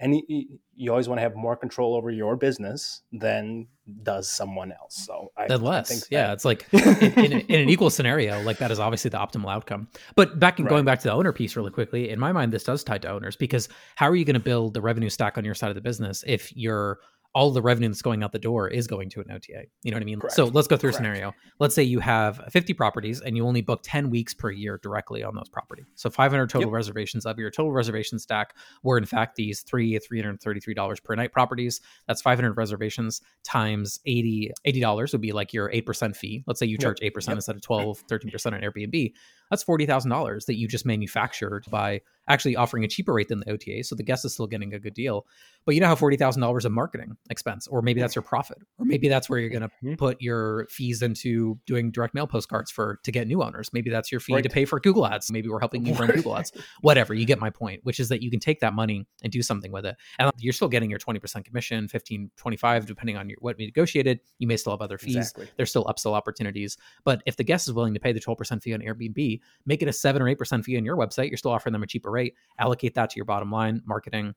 any 0.00 0.48
you 0.76 0.90
always 0.90 1.08
want 1.08 1.18
to 1.18 1.22
have 1.22 1.34
more 1.34 1.56
control 1.56 1.96
over 1.96 2.10
your 2.10 2.36
business 2.36 3.02
than 3.12 3.66
does 4.02 4.30
someone 4.30 4.70
else. 4.70 4.94
So 4.94 5.32
I, 5.36 5.48
then 5.48 5.62
less, 5.62 5.90
I 5.90 5.94
think 5.94 6.02
that, 6.02 6.12
yeah, 6.12 6.32
it's 6.32 6.44
like 6.44 6.66
in, 6.72 7.24
in, 7.24 7.32
in, 7.40 7.60
an 7.62 7.68
equal 7.68 7.90
scenario, 7.90 8.40
like 8.42 8.58
that 8.58 8.70
is 8.70 8.78
obviously 8.78 9.08
the 9.08 9.18
optimal 9.18 9.52
outcome. 9.52 9.88
But 10.14 10.38
back 10.38 10.58
right. 10.58 10.68
going 10.68 10.84
back 10.84 11.00
to 11.00 11.08
the 11.08 11.12
owner 11.12 11.32
piece 11.32 11.56
really 11.56 11.72
quickly, 11.72 12.10
in 12.10 12.20
my 12.20 12.30
mind, 12.30 12.52
this 12.52 12.62
does 12.62 12.84
tie 12.84 12.98
to 12.98 13.08
owners 13.08 13.34
because 13.34 13.68
how 13.96 14.08
are 14.08 14.14
you 14.14 14.24
going 14.24 14.34
to 14.34 14.40
build 14.40 14.74
the 14.74 14.80
revenue 14.80 15.08
stack 15.08 15.36
on 15.36 15.44
your 15.44 15.54
side 15.54 15.70
of 15.70 15.74
the 15.74 15.80
business 15.80 16.22
if 16.26 16.56
you're 16.56 17.00
all 17.34 17.50
the 17.50 17.62
revenue 17.62 17.88
that's 17.88 18.02
going 18.02 18.22
out 18.22 18.32
the 18.32 18.38
door 18.38 18.68
is 18.68 18.86
going 18.86 19.10
to 19.10 19.20
an 19.20 19.30
OTA. 19.30 19.64
You 19.82 19.90
know 19.90 19.96
what 19.96 20.02
I 20.02 20.04
mean? 20.04 20.20
Correct. 20.20 20.34
So 20.34 20.46
let's 20.46 20.66
go 20.66 20.76
through 20.76 20.90
Correct. 20.90 21.04
a 21.06 21.10
scenario. 21.10 21.34
Let's 21.60 21.74
say 21.74 21.82
you 21.82 22.00
have 22.00 22.42
50 22.50 22.72
properties 22.74 23.20
and 23.20 23.36
you 23.36 23.46
only 23.46 23.60
book 23.60 23.80
10 23.82 24.10
weeks 24.10 24.34
per 24.34 24.50
year 24.50 24.80
directly 24.82 25.22
on 25.22 25.34
those 25.34 25.48
properties. 25.48 25.86
So 25.94 26.10
500 26.10 26.48
total 26.48 26.68
yep. 26.68 26.74
reservations 26.74 27.26
of 27.26 27.38
your 27.38 27.50
total 27.50 27.72
reservation 27.72 28.18
stack 28.18 28.54
were 28.82 28.96
in 28.96 29.04
fact 29.04 29.36
these 29.36 29.60
three 29.60 29.98
$333 29.98 31.04
per 31.04 31.14
night 31.14 31.32
properties. 31.32 31.80
That's 32.06 32.22
500 32.22 32.52
reservations 32.54 33.20
times 33.44 34.00
80 34.06 34.52
$80 34.66 35.12
would 35.12 35.20
be 35.20 35.32
like 35.32 35.52
your 35.52 35.70
8% 35.70 36.16
fee. 36.16 36.44
Let's 36.46 36.58
say 36.60 36.66
you 36.66 36.78
charge 36.78 37.00
yep. 37.02 37.12
8% 37.14 37.28
yep. 37.28 37.36
instead 37.36 37.56
of 37.56 37.62
12, 37.62 38.06
13% 38.06 38.46
on 38.52 38.60
Airbnb. 38.60 39.12
That's 39.50 39.64
$40,000 39.64 40.46
that 40.46 40.56
you 40.56 40.68
just 40.68 40.86
manufactured 40.86 41.64
by 41.70 42.00
actually 42.28 42.56
offering 42.56 42.84
a 42.84 42.88
cheaper 42.88 43.12
rate 43.12 43.28
than 43.28 43.40
the 43.40 43.50
OTA. 43.50 43.82
So 43.84 43.94
the 43.94 44.02
guest 44.02 44.24
is 44.24 44.34
still 44.34 44.46
getting 44.46 44.74
a 44.74 44.78
good 44.78 44.94
deal. 44.94 45.26
But 45.64 45.74
you 45.74 45.80
now 45.80 45.88
have 45.88 45.98
$40,000 45.98 46.64
of 46.64 46.72
marketing 46.72 47.16
expense, 47.30 47.66
or 47.66 47.82
maybe 47.82 48.00
that's 48.00 48.14
your 48.14 48.22
profit, 48.22 48.58
or 48.78 48.84
maybe 48.84 49.08
that's 49.08 49.28
where 49.28 49.38
you're 49.38 49.50
going 49.50 49.62
to 49.62 49.68
mm-hmm. 49.68 49.94
put 49.94 50.20
your 50.20 50.66
fees 50.70 51.02
into 51.02 51.58
doing 51.66 51.90
direct 51.90 52.14
mail 52.14 52.26
postcards 52.26 52.70
for 52.70 53.00
to 53.04 53.12
get 53.12 53.26
new 53.26 53.42
owners. 53.42 53.70
Maybe 53.72 53.90
that's 53.90 54.12
your 54.12 54.20
fee 54.20 54.34
right. 54.34 54.42
to 54.42 54.48
pay 54.48 54.64
for 54.64 54.80
Google 54.80 55.06
ads. 55.06 55.30
Maybe 55.30 55.48
we're 55.48 55.58
helping 55.58 55.84
you 55.84 55.94
run 55.94 56.08
Google 56.10 56.36
ads, 56.36 56.52
whatever. 56.80 57.14
You 57.14 57.26
get 57.26 57.38
my 57.38 57.50
point, 57.50 57.80
which 57.84 58.00
is 58.00 58.08
that 58.10 58.22
you 58.22 58.30
can 58.30 58.40
take 58.40 58.60
that 58.60 58.74
money 58.74 59.06
and 59.22 59.32
do 59.32 59.42
something 59.42 59.72
with 59.72 59.84
it. 59.84 59.96
And 60.18 60.30
you're 60.38 60.52
still 60.52 60.68
getting 60.68 60.90
your 60.90 60.98
20% 60.98 61.44
commission, 61.44 61.88
15, 61.88 62.30
25, 62.36 62.86
depending 62.86 63.16
on 63.16 63.28
your, 63.28 63.38
what 63.40 63.56
we 63.58 63.66
negotiated. 63.66 64.20
You 64.38 64.46
may 64.46 64.56
still 64.56 64.72
have 64.72 64.80
other 64.82 64.98
fees. 64.98 65.16
Exactly. 65.16 65.48
There's 65.56 65.70
still 65.70 65.84
upsell 65.84 66.12
opportunities. 66.12 66.76
But 67.04 67.22
if 67.26 67.36
the 67.36 67.44
guest 67.44 67.68
is 67.68 67.74
willing 67.74 67.94
to 67.94 68.00
pay 68.00 68.12
the 68.12 68.20
12% 68.20 68.62
fee 68.62 68.74
on 68.74 68.80
Airbnb, 68.80 69.37
make 69.66 69.82
it 69.82 69.88
a 69.88 69.92
seven 69.92 70.22
or 70.22 70.26
8% 70.26 70.64
fee 70.64 70.76
on 70.76 70.84
your 70.84 70.96
website. 70.96 71.28
You're 71.28 71.38
still 71.38 71.52
offering 71.52 71.72
them 71.72 71.82
a 71.82 71.86
cheaper 71.86 72.10
rate. 72.10 72.34
Allocate 72.58 72.94
that 72.94 73.10
to 73.10 73.16
your 73.16 73.24
bottom 73.24 73.50
line, 73.50 73.82
marketing, 73.84 74.34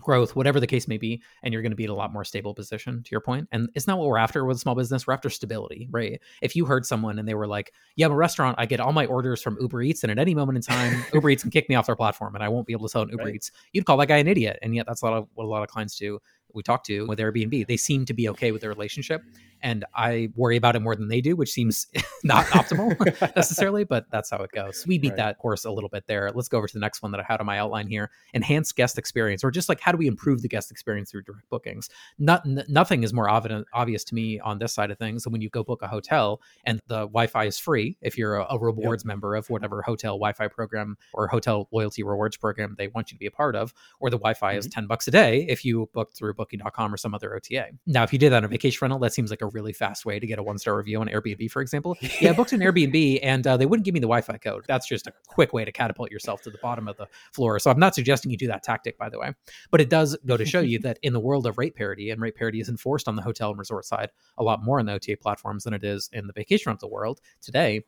growth, 0.00 0.34
whatever 0.34 0.60
the 0.60 0.66
case 0.66 0.88
may 0.88 0.98
be, 0.98 1.22
and 1.42 1.52
you're 1.52 1.62
going 1.62 1.72
to 1.72 1.76
be 1.76 1.84
in 1.84 1.90
a 1.90 1.94
lot 1.94 2.12
more 2.12 2.24
stable 2.24 2.54
position 2.54 3.02
to 3.02 3.10
your 3.10 3.20
point. 3.20 3.48
And 3.52 3.68
it's 3.74 3.86
not 3.86 3.98
what 3.98 4.08
we're 4.08 4.18
after 4.18 4.44
with 4.44 4.56
a 4.56 4.60
small 4.60 4.74
business. 4.74 5.06
We're 5.06 5.14
after 5.14 5.30
stability, 5.30 5.88
right? 5.90 6.20
If 6.42 6.56
you 6.56 6.64
heard 6.64 6.86
someone 6.86 7.18
and 7.18 7.28
they 7.28 7.34
were 7.34 7.46
like, 7.46 7.72
Yeah, 7.96 8.06
I'm 8.06 8.12
a 8.12 8.16
restaurant, 8.16 8.56
I 8.58 8.66
get 8.66 8.80
all 8.80 8.92
my 8.92 9.06
orders 9.06 9.42
from 9.42 9.58
Uber 9.60 9.82
Eats, 9.82 10.02
and 10.02 10.10
at 10.10 10.18
any 10.18 10.34
moment 10.34 10.56
in 10.56 10.62
time, 10.62 11.04
Uber 11.14 11.30
Eats 11.30 11.42
can 11.42 11.50
kick 11.50 11.68
me 11.68 11.74
off 11.74 11.86
their 11.86 11.96
platform 11.96 12.34
and 12.34 12.42
I 12.42 12.48
won't 12.48 12.66
be 12.66 12.72
able 12.72 12.86
to 12.86 12.90
sell 12.90 13.02
an 13.02 13.10
Uber 13.10 13.24
right. 13.24 13.34
Eats, 13.34 13.52
you'd 13.72 13.84
call 13.84 13.96
that 13.98 14.06
guy 14.06 14.18
an 14.18 14.28
idiot. 14.28 14.58
And 14.62 14.74
yet 14.74 14.86
that's 14.86 15.02
a 15.02 15.04
lot 15.04 15.14
of 15.14 15.28
what 15.34 15.44
a 15.44 15.48
lot 15.48 15.62
of 15.62 15.68
clients 15.68 15.96
do. 15.96 16.18
We 16.54 16.62
talked 16.62 16.86
to 16.86 17.06
with 17.06 17.18
Airbnb, 17.18 17.66
they 17.66 17.76
seem 17.76 18.04
to 18.06 18.14
be 18.14 18.28
okay 18.30 18.52
with 18.52 18.62
the 18.62 18.68
relationship. 18.68 19.22
And 19.62 19.84
I 19.94 20.30
worry 20.36 20.56
about 20.56 20.74
it 20.76 20.80
more 20.80 20.96
than 20.96 21.08
they 21.08 21.20
do, 21.20 21.36
which 21.36 21.50
seems 21.50 21.86
not 22.24 22.46
optimal 22.46 22.96
necessarily, 23.36 23.84
but 23.84 24.06
that's 24.10 24.30
how 24.30 24.38
it 24.38 24.50
goes. 24.52 24.84
We 24.86 24.98
beat 24.98 25.08
right. 25.08 25.16
that 25.16 25.36
horse 25.38 25.64
a 25.64 25.70
little 25.70 25.90
bit 25.90 26.04
there. 26.06 26.30
Let's 26.34 26.48
go 26.48 26.58
over 26.58 26.66
to 26.66 26.72
the 26.72 26.80
next 26.80 27.02
one 27.02 27.12
that 27.12 27.20
I 27.20 27.24
had 27.24 27.40
on 27.40 27.46
my 27.46 27.58
outline 27.58 27.86
here 27.86 28.10
enhanced 28.32 28.76
guest 28.76 28.98
experience, 28.98 29.44
or 29.44 29.50
just 29.50 29.68
like 29.68 29.80
how 29.80 29.92
do 29.92 29.98
we 29.98 30.06
improve 30.06 30.42
the 30.42 30.48
guest 30.48 30.70
experience 30.70 31.10
through 31.10 31.22
direct 31.22 31.48
bookings? 31.50 31.90
Not, 32.18 32.46
n- 32.46 32.64
nothing 32.68 33.02
is 33.02 33.12
more 33.12 33.28
obvious, 33.28 33.64
obvious 33.74 34.04
to 34.04 34.14
me 34.14 34.40
on 34.40 34.58
this 34.58 34.72
side 34.72 34.90
of 34.90 34.98
things. 34.98 35.24
than 35.24 35.32
when 35.32 35.42
you 35.42 35.50
go 35.50 35.62
book 35.62 35.82
a 35.82 35.88
hotel 35.88 36.40
and 36.64 36.80
the 36.86 37.00
Wi 37.00 37.26
Fi 37.26 37.44
is 37.44 37.58
free, 37.58 37.96
if 38.00 38.16
you're 38.16 38.36
a, 38.36 38.46
a 38.50 38.58
rewards 38.58 39.04
yep. 39.04 39.08
member 39.08 39.34
of 39.34 39.50
whatever 39.50 39.82
hotel 39.82 40.14
Wi 40.14 40.32
Fi 40.32 40.48
program 40.48 40.96
or 41.12 41.28
hotel 41.28 41.68
loyalty 41.70 42.02
rewards 42.02 42.36
program 42.36 42.74
they 42.78 42.88
want 42.88 43.10
you 43.10 43.16
to 43.16 43.20
be 43.20 43.26
a 43.26 43.30
part 43.30 43.56
of, 43.56 43.74
or 44.00 44.10
the 44.10 44.18
Wi 44.18 44.34
Fi 44.34 44.52
mm-hmm. 44.52 44.58
is 44.58 44.66
10 44.68 44.86
bucks 44.86 45.06
a 45.08 45.10
day 45.10 45.46
if 45.48 45.64
you 45.64 45.88
book 45.92 46.12
through 46.14 46.34
booking.com 46.40 46.94
or 46.94 46.96
some 46.96 47.14
other 47.14 47.36
OTA. 47.36 47.66
Now, 47.86 48.02
if 48.02 48.14
you 48.14 48.18
did 48.18 48.32
that 48.32 48.38
on 48.38 48.44
a 48.44 48.48
vacation 48.48 48.78
rental, 48.80 48.98
that 49.00 49.12
seems 49.12 49.28
like 49.28 49.42
a 49.42 49.48
really 49.48 49.74
fast 49.74 50.06
way 50.06 50.18
to 50.18 50.26
get 50.26 50.38
a 50.38 50.42
one 50.42 50.56
star 50.56 50.74
review 50.74 50.98
on 50.98 51.08
Airbnb, 51.08 51.50
for 51.50 51.60
example. 51.60 51.96
Yeah, 52.20 52.30
I 52.30 52.32
booked 52.32 52.52
an 52.52 52.60
Airbnb 52.60 53.20
and 53.22 53.46
uh, 53.46 53.56
they 53.56 53.66
wouldn't 53.66 53.84
give 53.84 53.94
me 53.94 54.00
the 54.00 54.06
Wi 54.06 54.20
Fi 54.20 54.36
code. 54.36 54.64
That's 54.66 54.86
just 54.86 55.06
a 55.06 55.12
quick 55.26 55.52
way 55.52 55.64
to 55.64 55.72
catapult 55.72 56.10
yourself 56.10 56.42
to 56.42 56.50
the 56.50 56.58
bottom 56.58 56.86
of 56.88 56.96
the 56.96 57.06
floor. 57.32 57.58
So 57.58 57.70
I'm 57.70 57.78
not 57.78 57.94
suggesting 57.94 58.30
you 58.30 58.36
do 58.36 58.48
that 58.48 58.62
tactic, 58.62 58.98
by 58.98 59.08
the 59.08 59.18
way, 59.18 59.32
but 59.70 59.80
it 59.80 59.88
does 59.88 60.18
go 60.26 60.36
to 60.36 60.44
show 60.44 60.60
you 60.60 60.78
that 60.80 60.98
in 61.02 61.12
the 61.12 61.20
world 61.20 61.46
of 61.46 61.56
rate 61.56 61.74
parity, 61.74 62.10
and 62.10 62.20
rate 62.20 62.36
parity 62.36 62.60
is 62.60 62.68
enforced 62.68 63.08
on 63.08 63.16
the 63.16 63.22
hotel 63.22 63.50
and 63.50 63.58
resort 63.58 63.84
side 63.84 64.10
a 64.38 64.42
lot 64.42 64.62
more 64.62 64.80
on 64.80 64.86
the 64.86 64.92
OTA 64.92 65.16
platforms 65.16 65.64
than 65.64 65.72
it 65.72 65.84
is 65.84 66.10
in 66.12 66.26
the 66.26 66.32
vacation 66.32 66.70
rental 66.70 66.90
world 66.90 67.20
today 67.40 67.82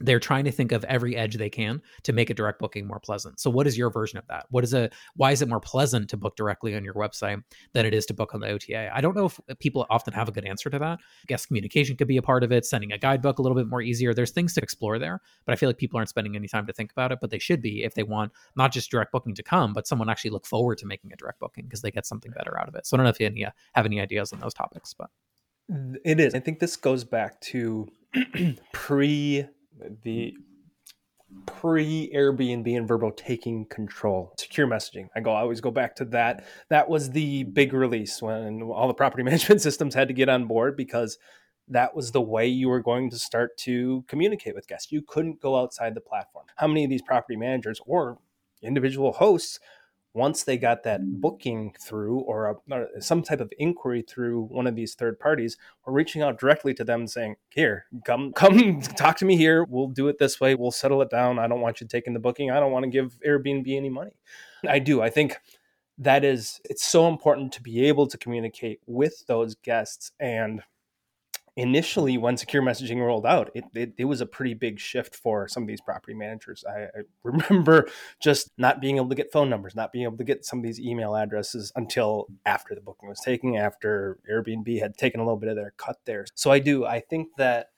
they're 0.00 0.20
trying 0.20 0.44
to 0.44 0.52
think 0.52 0.72
of 0.72 0.84
every 0.84 1.16
edge 1.16 1.36
they 1.36 1.50
can 1.50 1.82
to 2.04 2.12
make 2.12 2.30
a 2.30 2.34
direct 2.34 2.58
booking 2.58 2.86
more 2.86 3.00
pleasant. 3.00 3.40
So 3.40 3.50
what 3.50 3.66
is 3.66 3.76
your 3.76 3.90
version 3.90 4.18
of 4.18 4.26
that? 4.28 4.46
What 4.50 4.64
is 4.64 4.74
a 4.74 4.90
why 5.16 5.32
is 5.32 5.42
it 5.42 5.48
more 5.48 5.60
pleasant 5.60 6.08
to 6.10 6.16
book 6.16 6.36
directly 6.36 6.76
on 6.76 6.84
your 6.84 6.94
website 6.94 7.42
than 7.72 7.86
it 7.86 7.94
is 7.94 8.06
to 8.06 8.14
book 8.14 8.34
on 8.34 8.40
the 8.40 8.48
OTA? 8.48 8.90
I 8.94 9.00
don't 9.00 9.16
know 9.16 9.26
if 9.26 9.40
people 9.58 9.86
often 9.90 10.14
have 10.14 10.28
a 10.28 10.32
good 10.32 10.44
answer 10.44 10.70
to 10.70 10.78
that. 10.78 10.98
Guest 11.26 11.48
communication 11.48 11.96
could 11.96 12.08
be 12.08 12.16
a 12.16 12.22
part 12.22 12.44
of 12.44 12.52
it, 12.52 12.64
sending 12.64 12.92
a 12.92 12.98
guidebook 12.98 13.38
a 13.38 13.42
little 13.42 13.56
bit 13.56 13.68
more 13.68 13.82
easier. 13.82 14.14
There's 14.14 14.30
things 14.30 14.54
to 14.54 14.62
explore 14.62 14.98
there, 14.98 15.20
but 15.44 15.52
I 15.52 15.56
feel 15.56 15.68
like 15.68 15.78
people 15.78 15.98
aren't 15.98 16.08
spending 16.08 16.36
any 16.36 16.48
time 16.48 16.66
to 16.66 16.72
think 16.72 16.92
about 16.92 17.12
it, 17.12 17.18
but 17.20 17.30
they 17.30 17.38
should 17.38 17.62
be 17.62 17.82
if 17.84 17.94
they 17.94 18.02
want 18.02 18.32
not 18.56 18.72
just 18.72 18.90
direct 18.90 19.12
booking 19.12 19.34
to 19.34 19.42
come, 19.42 19.72
but 19.72 19.86
someone 19.86 20.08
actually 20.08 20.30
look 20.30 20.46
forward 20.46 20.78
to 20.78 20.86
making 20.86 21.12
a 21.12 21.16
direct 21.16 21.40
booking 21.40 21.64
because 21.64 21.82
they 21.82 21.90
get 21.90 22.06
something 22.06 22.32
better 22.32 22.58
out 22.58 22.68
of 22.68 22.74
it. 22.74 22.86
So 22.86 22.96
I 22.96 22.98
don't 22.98 23.04
know 23.04 23.10
if 23.10 23.20
you 23.20 23.46
have 23.74 23.86
any 23.86 24.00
uh, 24.00 24.02
ideas 24.02 24.32
on 24.32 24.40
those 24.40 24.54
topics, 24.54 24.94
but 24.94 25.10
it 26.04 26.18
is. 26.20 26.34
I 26.34 26.40
think 26.40 26.60
this 26.60 26.76
goes 26.76 27.04
back 27.04 27.40
to 27.42 27.88
pre 28.72 29.46
the 30.02 30.34
pre 31.46 32.10
Airbnb 32.14 32.76
and 32.76 32.88
Vrbo 32.88 33.16
taking 33.16 33.66
control. 33.66 34.32
Secure 34.38 34.66
messaging. 34.66 35.08
I 35.14 35.20
go 35.20 35.32
I 35.32 35.40
always 35.40 35.60
go 35.60 35.70
back 35.70 35.96
to 35.96 36.04
that. 36.06 36.46
That 36.70 36.88
was 36.88 37.10
the 37.10 37.44
big 37.44 37.72
release 37.72 38.22
when 38.22 38.62
all 38.62 38.88
the 38.88 38.94
property 38.94 39.22
management 39.24 39.60
systems 39.60 39.94
had 39.94 40.08
to 40.08 40.14
get 40.14 40.28
on 40.28 40.46
board 40.46 40.76
because 40.76 41.18
that 41.68 41.94
was 41.94 42.12
the 42.12 42.20
way 42.20 42.46
you 42.46 42.68
were 42.68 42.80
going 42.80 43.10
to 43.10 43.18
start 43.18 43.56
to 43.58 44.04
communicate 44.08 44.54
with 44.54 44.66
guests. 44.66 44.90
You 44.90 45.02
couldn't 45.06 45.40
go 45.40 45.56
outside 45.56 45.94
the 45.94 46.00
platform. 46.00 46.46
How 46.56 46.66
many 46.66 46.84
of 46.84 46.90
these 46.90 47.02
property 47.02 47.36
managers 47.36 47.80
or 47.86 48.18
individual 48.62 49.12
hosts 49.12 49.60
once 50.18 50.42
they 50.42 50.58
got 50.58 50.82
that 50.82 51.00
mm. 51.00 51.20
booking 51.20 51.74
through 51.80 52.18
or, 52.20 52.50
a, 52.50 52.74
or, 52.74 52.88
some 52.98 53.22
type 53.22 53.40
of 53.40 53.52
inquiry 53.58 54.02
through 54.02 54.42
one 54.42 54.66
of 54.66 54.74
these 54.74 54.94
third 54.94 55.18
parties 55.18 55.56
or 55.84 55.92
reaching 55.92 56.20
out 56.20 56.38
directly 56.38 56.74
to 56.74 56.84
them 56.84 57.06
saying 57.06 57.36
here 57.50 57.86
come 58.04 58.32
come 58.36 58.80
talk 58.80 59.16
to 59.16 59.24
me 59.24 59.36
here. 59.36 59.64
We'll 59.64 59.88
do 59.88 60.08
it 60.08 60.18
this 60.18 60.40
way. 60.40 60.54
We'll 60.54 60.72
settle 60.72 61.00
it 61.02 61.10
down. 61.10 61.38
I 61.38 61.46
don't 61.46 61.60
want 61.60 61.80
you 61.80 61.86
taking 61.86 62.12
the 62.12 62.20
booking. 62.20 62.50
I 62.50 62.60
don't 62.60 62.72
want 62.72 62.82
to 62.84 62.90
give 62.90 63.16
airbnb 63.26 63.74
any 63.74 63.88
money. 63.88 64.12
I 64.68 64.80
do. 64.80 65.00
I 65.00 65.08
think 65.08 65.36
that 65.98 66.24
is 66.24 66.60
it's 66.64 66.84
so 66.84 67.08
important 67.08 67.52
to 67.52 67.62
be 67.62 67.86
able 67.86 68.06
to 68.08 68.18
communicate 68.18 68.80
with 68.86 69.24
those 69.26 69.54
guests 69.54 70.12
and 70.20 70.62
initially 71.58 72.16
when 72.16 72.36
secure 72.36 72.62
messaging 72.62 73.04
rolled 73.04 73.26
out 73.26 73.50
it, 73.52 73.64
it, 73.74 73.92
it, 73.98 74.04
was 74.04 74.20
a 74.20 74.26
pretty 74.26 74.54
big 74.54 74.78
shift 74.78 75.16
for 75.16 75.48
some 75.48 75.64
of 75.64 75.66
these 75.66 75.80
property 75.80 76.14
managers 76.14 76.64
I, 76.64 76.82
I, 76.82 77.02
remember 77.24 77.88
just 78.22 78.52
not 78.56 78.80
being 78.80 78.96
able 78.96 79.08
to 79.08 79.16
get 79.16 79.32
phone 79.32 79.50
numbers 79.50 79.74
not 79.74 79.90
being 79.90 80.04
able 80.04 80.16
to 80.18 80.24
get 80.24 80.44
some 80.44 80.60
of 80.60 80.62
these 80.62 80.78
email 80.78 81.16
addresses 81.16 81.72
until 81.74 82.28
after 82.46 82.76
the 82.76 82.80
booking 82.80 83.08
was 83.08 83.18
taken 83.20 83.56
after 83.56 84.20
airbnb 84.30 84.80
had 84.80 84.96
taken 84.96 85.18
a 85.18 85.24
little 85.24 85.36
bit 85.36 85.48
of 85.48 85.56
their 85.56 85.74
cut 85.76 85.96
there 86.04 86.26
so 86.36 86.52
i 86.52 86.60
do 86.60 86.86
i 86.86 87.00
think 87.00 87.28
that 87.36 87.70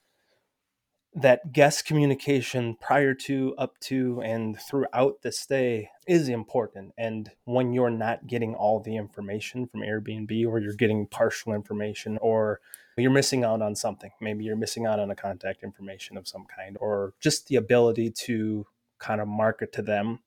that 1.14 1.52
guest 1.52 1.86
communication 1.86 2.76
prior 2.80 3.14
to, 3.14 3.52
up 3.58 3.76
to, 3.80 4.22
and 4.22 4.56
throughout 4.60 5.22
the 5.22 5.32
stay 5.32 5.90
is 6.06 6.28
important. 6.28 6.92
And 6.96 7.28
when 7.46 7.72
you're 7.72 7.90
not 7.90 8.28
getting 8.28 8.54
all 8.54 8.78
the 8.78 8.96
information 8.96 9.66
from 9.66 9.80
Airbnb, 9.80 10.46
or 10.46 10.60
you're 10.60 10.74
getting 10.74 11.08
partial 11.08 11.52
information, 11.52 12.16
or 12.22 12.60
you're 13.00 13.10
missing 13.10 13.44
out 13.44 13.62
on 13.62 13.74
something, 13.74 14.10
maybe 14.20 14.44
you're 14.44 14.56
missing 14.56 14.86
out 14.86 15.00
on 15.00 15.10
a 15.10 15.16
contact 15.16 15.62
information 15.62 16.16
of 16.16 16.28
some 16.28 16.46
kind, 16.54 16.76
or 16.80 17.14
just 17.20 17.46
the 17.48 17.56
ability 17.56 18.10
to 18.10 18.66
kind 18.98 19.20
of 19.20 19.28
market 19.28 19.72
to 19.72 19.82
them 19.82 20.20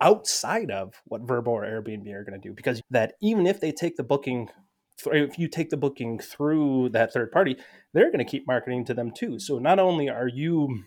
outside 0.00 0.70
of 0.70 0.94
what 1.06 1.26
Vrbo 1.26 1.48
or 1.48 1.62
Airbnb 1.64 2.12
are 2.12 2.24
going 2.24 2.40
to 2.40 2.48
do. 2.48 2.54
Because 2.54 2.80
that 2.90 3.14
even 3.20 3.46
if 3.46 3.60
they 3.60 3.72
take 3.72 3.96
the 3.96 4.04
booking 4.04 4.48
if 5.06 5.38
you 5.38 5.48
take 5.48 5.70
the 5.70 5.76
booking 5.76 6.18
through 6.18 6.88
that 6.90 7.12
third 7.12 7.30
party, 7.30 7.56
they're 7.92 8.10
going 8.10 8.18
to 8.18 8.24
keep 8.24 8.46
marketing 8.46 8.84
to 8.86 8.94
them 8.94 9.10
too. 9.10 9.38
So 9.38 9.58
not 9.58 9.78
only 9.78 10.08
are 10.08 10.28
you 10.28 10.84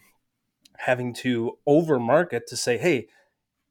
having 0.77 1.13
to 1.13 1.57
over 1.65 1.99
market 1.99 2.47
to 2.47 2.57
say, 2.57 2.77
hey, 2.77 3.07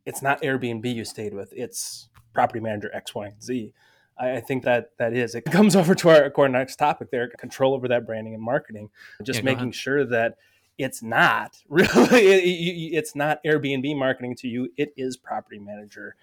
it's 0.07 0.23
not 0.23 0.41
Airbnb 0.43 0.95
you 0.95 1.05
stayed 1.05 1.35
with, 1.35 1.53
it's 1.53 2.09
property 2.33 2.61
manager 2.61 2.91
X, 2.95 3.15
Y, 3.15 3.27
and 3.27 3.43
Z. 3.43 3.73
I 4.21 4.41
think 4.41 4.65
that 4.65 4.91
that 4.99 5.15
is. 5.15 5.35
It 5.35 5.45
comes 5.47 5.75
over 5.75 5.95
to 5.97 6.09
our, 6.11 6.33
our 6.37 6.49
next 6.49 6.77
topic 6.77 7.11
there 7.11 7.29
control 7.29 7.75
over 7.75 7.89
that 7.89 8.07
branding 8.07 8.35
and 8.35 8.43
marketing, 8.43 8.91
just 9.23 9.41
yeah, 9.41 9.45
making 9.45 9.73
sure 9.73 10.05
that 10.05 10.37
it's 10.79 11.03
not 11.03 11.57
really, 11.69 12.95
it's 12.95 13.15
not 13.15 13.43
Airbnb 13.45 13.97
marketing 13.97 14.37
to 14.37 14.49
you. 14.49 14.71
It 14.77 14.93
is 14.97 15.17
property 15.17 15.59
manager 15.59 16.17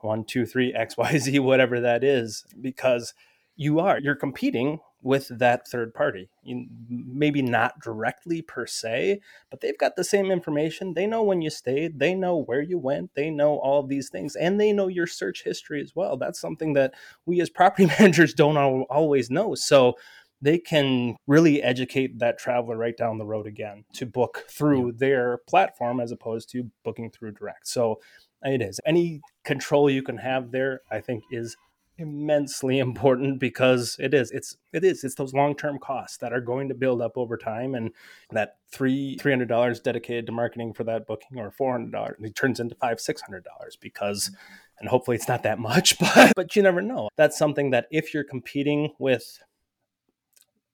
one, 0.00 0.24
two, 0.24 0.44
three, 0.44 0.74
X, 0.74 0.96
Y, 0.96 1.18
Z, 1.18 1.38
whatever 1.38 1.80
that 1.80 2.04
is, 2.04 2.44
because 2.60 3.14
you 3.56 3.80
are 3.80 3.98
you're 4.00 4.14
competing 4.14 4.80
with 5.04 5.28
that 5.28 5.68
third 5.68 5.94
party. 5.94 6.28
You, 6.42 6.66
maybe 6.88 7.42
not 7.42 7.80
directly 7.80 8.42
per 8.42 8.66
se 8.66 9.20
but 9.50 9.60
they've 9.60 9.78
got 9.78 9.96
the 9.96 10.04
same 10.04 10.30
information. 10.30 10.94
They 10.94 11.06
know 11.06 11.22
when 11.22 11.42
you 11.42 11.50
stayed. 11.50 11.98
They 11.98 12.14
know 12.14 12.36
where 12.38 12.60
you 12.60 12.78
went. 12.78 13.14
They 13.14 13.30
know 13.30 13.58
all 13.58 13.80
of 13.80 13.88
these 13.88 14.08
things 14.08 14.34
and 14.34 14.60
they 14.60 14.72
know 14.72 14.88
your 14.88 15.06
search 15.06 15.44
history 15.44 15.80
as 15.80 15.94
well. 15.94 16.16
That's 16.16 16.40
something 16.40 16.72
that 16.72 16.94
we 17.26 17.40
as 17.40 17.50
property 17.50 17.86
managers 17.98 18.34
don't 18.34 18.56
always 18.56 19.30
know. 19.30 19.54
So 19.54 19.94
they 20.42 20.58
can 20.58 21.16
really 21.26 21.62
educate 21.62 22.18
that 22.18 22.38
traveler 22.38 22.76
right 22.76 22.96
down 22.96 23.18
the 23.18 23.24
road 23.24 23.46
again 23.46 23.84
to 23.94 24.06
book 24.06 24.44
through 24.48 24.86
yeah. 24.86 24.94
their 24.96 25.38
platform 25.48 26.00
as 26.00 26.10
opposed 26.10 26.50
to 26.50 26.70
booking 26.82 27.10
through 27.10 27.32
direct. 27.32 27.68
So 27.68 28.00
it 28.42 28.60
is. 28.60 28.80
Any 28.84 29.20
control 29.44 29.88
you 29.88 30.02
can 30.02 30.16
have 30.16 30.50
there 30.50 30.80
i 30.90 31.00
think 31.00 31.22
is 31.30 31.56
immensely 31.98 32.78
important 32.80 33.38
because 33.38 33.96
it 33.98 34.14
is 34.14 34.30
it's 34.30 34.56
it 34.72 34.84
is 34.84 35.04
it's 35.04 35.14
those 35.14 35.34
long-term 35.34 35.78
costs 35.78 36.18
that 36.18 36.32
are 36.32 36.40
going 36.40 36.68
to 36.68 36.74
build 36.74 37.00
up 37.00 37.12
over 37.16 37.36
time 37.36 37.74
and 37.74 37.90
that 38.30 38.56
three 38.70 39.16
three 39.20 39.32
hundred 39.32 39.48
dollars 39.48 39.80
dedicated 39.80 40.26
to 40.26 40.32
marketing 40.32 40.72
for 40.72 40.84
that 40.84 41.06
booking 41.06 41.38
or 41.38 41.50
four 41.50 41.72
hundred 41.72 41.92
dollars 41.92 42.16
it 42.20 42.34
turns 42.34 42.60
into 42.60 42.74
five 42.74 43.00
six 43.00 43.22
hundred 43.22 43.44
dollars 43.44 43.76
because 43.76 44.28
mm-hmm. 44.28 44.36
and 44.80 44.88
hopefully 44.88 45.16
it's 45.16 45.28
not 45.28 45.42
that 45.42 45.58
much 45.58 45.98
but 46.14 46.32
but 46.36 46.56
you 46.56 46.62
never 46.62 46.82
know. 46.82 47.08
That's 47.16 47.38
something 47.38 47.70
that 47.70 47.86
if 47.90 48.12
you're 48.12 48.24
competing 48.24 48.92
with 48.98 49.38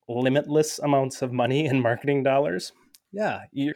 limitless 0.08 0.78
amounts 0.80 1.22
of 1.22 1.32
money 1.32 1.66
and 1.66 1.80
marketing 1.80 2.22
dollars 2.22 2.72
yeah 3.12 3.42
you're 3.52 3.74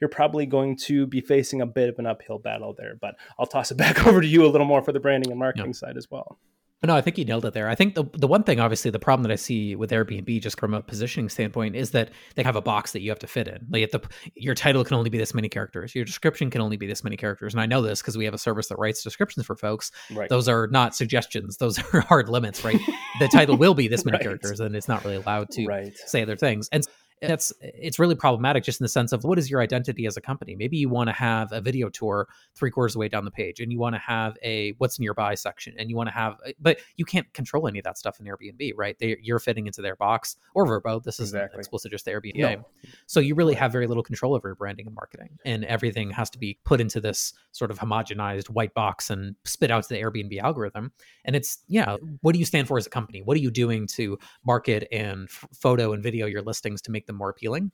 you're 0.00 0.10
probably 0.10 0.44
going 0.44 0.76
to 0.76 1.06
be 1.06 1.20
facing 1.20 1.60
a 1.60 1.66
bit 1.66 1.88
of 1.88 1.98
an 1.98 2.06
uphill 2.06 2.38
battle 2.38 2.74
there 2.76 2.96
but 3.00 3.14
i'll 3.38 3.46
toss 3.46 3.70
it 3.70 3.76
back 3.78 4.06
over 4.06 4.20
to 4.20 4.26
you 4.26 4.44
a 4.44 4.48
little 4.48 4.66
more 4.66 4.82
for 4.82 4.92
the 4.92 5.00
branding 5.00 5.30
and 5.30 5.38
marketing 5.38 5.72
side 5.72 5.96
as 5.96 6.08
well 6.10 6.38
no, 6.84 6.94
I 6.94 7.00
think 7.00 7.16
you 7.16 7.24
nailed 7.24 7.44
it 7.46 7.54
there. 7.54 7.68
I 7.68 7.74
think 7.74 7.94
the 7.94 8.04
the 8.12 8.26
one 8.26 8.42
thing, 8.42 8.60
obviously, 8.60 8.90
the 8.90 8.98
problem 8.98 9.22
that 9.22 9.32
I 9.32 9.36
see 9.36 9.74
with 9.74 9.90
Airbnb, 9.90 10.42
just 10.42 10.60
from 10.60 10.74
a 10.74 10.82
positioning 10.82 11.30
standpoint, 11.30 11.74
is 11.74 11.92
that 11.92 12.10
they 12.34 12.42
have 12.42 12.54
a 12.54 12.60
box 12.60 12.92
that 12.92 13.00
you 13.00 13.10
have 13.10 13.18
to 13.20 13.26
fit 13.26 13.48
in. 13.48 13.66
Like 13.70 13.90
the 13.90 14.00
your 14.34 14.54
title 14.54 14.84
can 14.84 14.94
only 14.94 15.08
be 15.08 15.16
this 15.16 15.32
many 15.32 15.48
characters, 15.48 15.94
your 15.94 16.04
description 16.04 16.50
can 16.50 16.60
only 16.60 16.76
be 16.76 16.86
this 16.86 17.02
many 17.02 17.16
characters, 17.16 17.54
and 17.54 17.62
I 17.62 17.66
know 17.66 17.80
this 17.80 18.02
because 18.02 18.18
we 18.18 18.26
have 18.26 18.34
a 18.34 18.38
service 18.38 18.68
that 18.68 18.78
writes 18.78 19.02
descriptions 19.02 19.46
for 19.46 19.56
folks. 19.56 19.90
Right. 20.12 20.28
Those 20.28 20.48
are 20.48 20.66
not 20.66 20.94
suggestions; 20.94 21.56
those 21.58 21.78
are 21.78 22.00
hard 22.00 22.28
limits, 22.28 22.62
right? 22.62 22.80
the 23.20 23.28
title 23.28 23.56
will 23.56 23.74
be 23.74 23.88
this 23.88 24.04
many 24.04 24.16
right. 24.18 24.22
characters, 24.22 24.60
and 24.60 24.76
it's 24.76 24.88
not 24.88 25.02
really 25.02 25.16
allowed 25.16 25.50
to 25.52 25.66
right. 25.66 25.96
say 26.06 26.22
other 26.22 26.36
things. 26.36 26.68
And 26.72 26.84
that's 27.20 27.52
it's 27.60 27.98
really 27.98 28.14
problematic 28.14 28.64
just 28.64 28.80
in 28.80 28.84
the 28.84 28.88
sense 28.88 29.12
of 29.12 29.24
what 29.24 29.38
is 29.38 29.50
your 29.50 29.60
identity 29.60 30.06
as 30.06 30.16
a 30.16 30.20
company? 30.20 30.54
Maybe 30.54 30.76
you 30.76 30.88
want 30.88 31.08
to 31.08 31.12
have 31.12 31.52
a 31.52 31.60
video 31.60 31.88
tour 31.88 32.28
three 32.54 32.70
quarters 32.70 32.92
of 32.92 32.94
the 32.94 32.98
way 33.00 33.08
down 33.08 33.24
the 33.24 33.30
page 33.30 33.60
and 33.60 33.72
you 33.72 33.78
want 33.78 33.94
to 33.94 34.00
have 34.00 34.36
a 34.42 34.72
what's 34.78 34.98
nearby 34.98 35.34
section 35.34 35.74
and 35.78 35.88
you 35.88 35.96
want 35.96 36.08
to 36.08 36.12
have 36.12 36.34
uh, 36.46 36.50
but 36.60 36.78
you 36.96 37.04
can't 37.04 37.32
control 37.32 37.66
any 37.66 37.78
of 37.78 37.84
that 37.84 37.96
stuff 37.96 38.20
in 38.20 38.26
airbnb 38.26 38.72
right? 38.76 38.98
They, 38.98 39.16
you're 39.22 39.38
fitting 39.38 39.66
into 39.66 39.82
their 39.82 39.96
box 39.96 40.36
or 40.54 40.66
Vrbo. 40.66 41.02
This 41.02 41.20
is 41.20 41.30
exactly. 41.30 41.58
explicit 41.58 41.90
just 41.90 42.04
the 42.04 42.12
airbnb. 42.12 42.36
No. 42.36 42.64
so 43.06 43.20
you 43.20 43.34
really 43.34 43.54
have 43.54 43.72
very 43.72 43.86
little 43.86 44.02
control 44.02 44.34
over 44.34 44.48
your 44.48 44.54
branding 44.54 44.86
and 44.86 44.94
marketing 44.94 45.38
and 45.44 45.64
everything 45.64 46.10
has 46.10 46.30
to 46.30 46.38
be 46.38 46.58
put 46.64 46.80
into 46.80 47.00
this 47.00 47.32
sort 47.52 47.70
of 47.70 47.78
homogenized 47.78 48.50
white 48.50 48.74
box 48.74 49.10
and 49.10 49.36
spit 49.44 49.70
out 49.70 49.84
to 49.84 49.88
the 49.88 50.00
airbnb 50.00 50.38
algorithm. 50.40 50.92
And 51.24 51.34
it's 51.34 51.58
yeah 51.66 51.96
what 52.20 52.32
do 52.32 52.38
you 52.38 52.44
stand 52.44 52.68
for 52.68 52.78
as 52.78 52.86
a 52.86 52.90
company? 52.90 53.22
What 53.22 53.36
are 53.36 53.40
you 53.40 53.50
doing 53.50 53.86
to 53.88 54.18
market 54.44 54.86
and 54.92 55.28
f- 55.28 55.48
photo 55.54 55.92
and 55.92 56.02
video 56.02 56.26
your 56.26 56.42
listings 56.42 56.82
to 56.82 56.90
make 56.90 57.05
them 57.06 57.16
more 57.16 57.30
appealing 57.30 57.70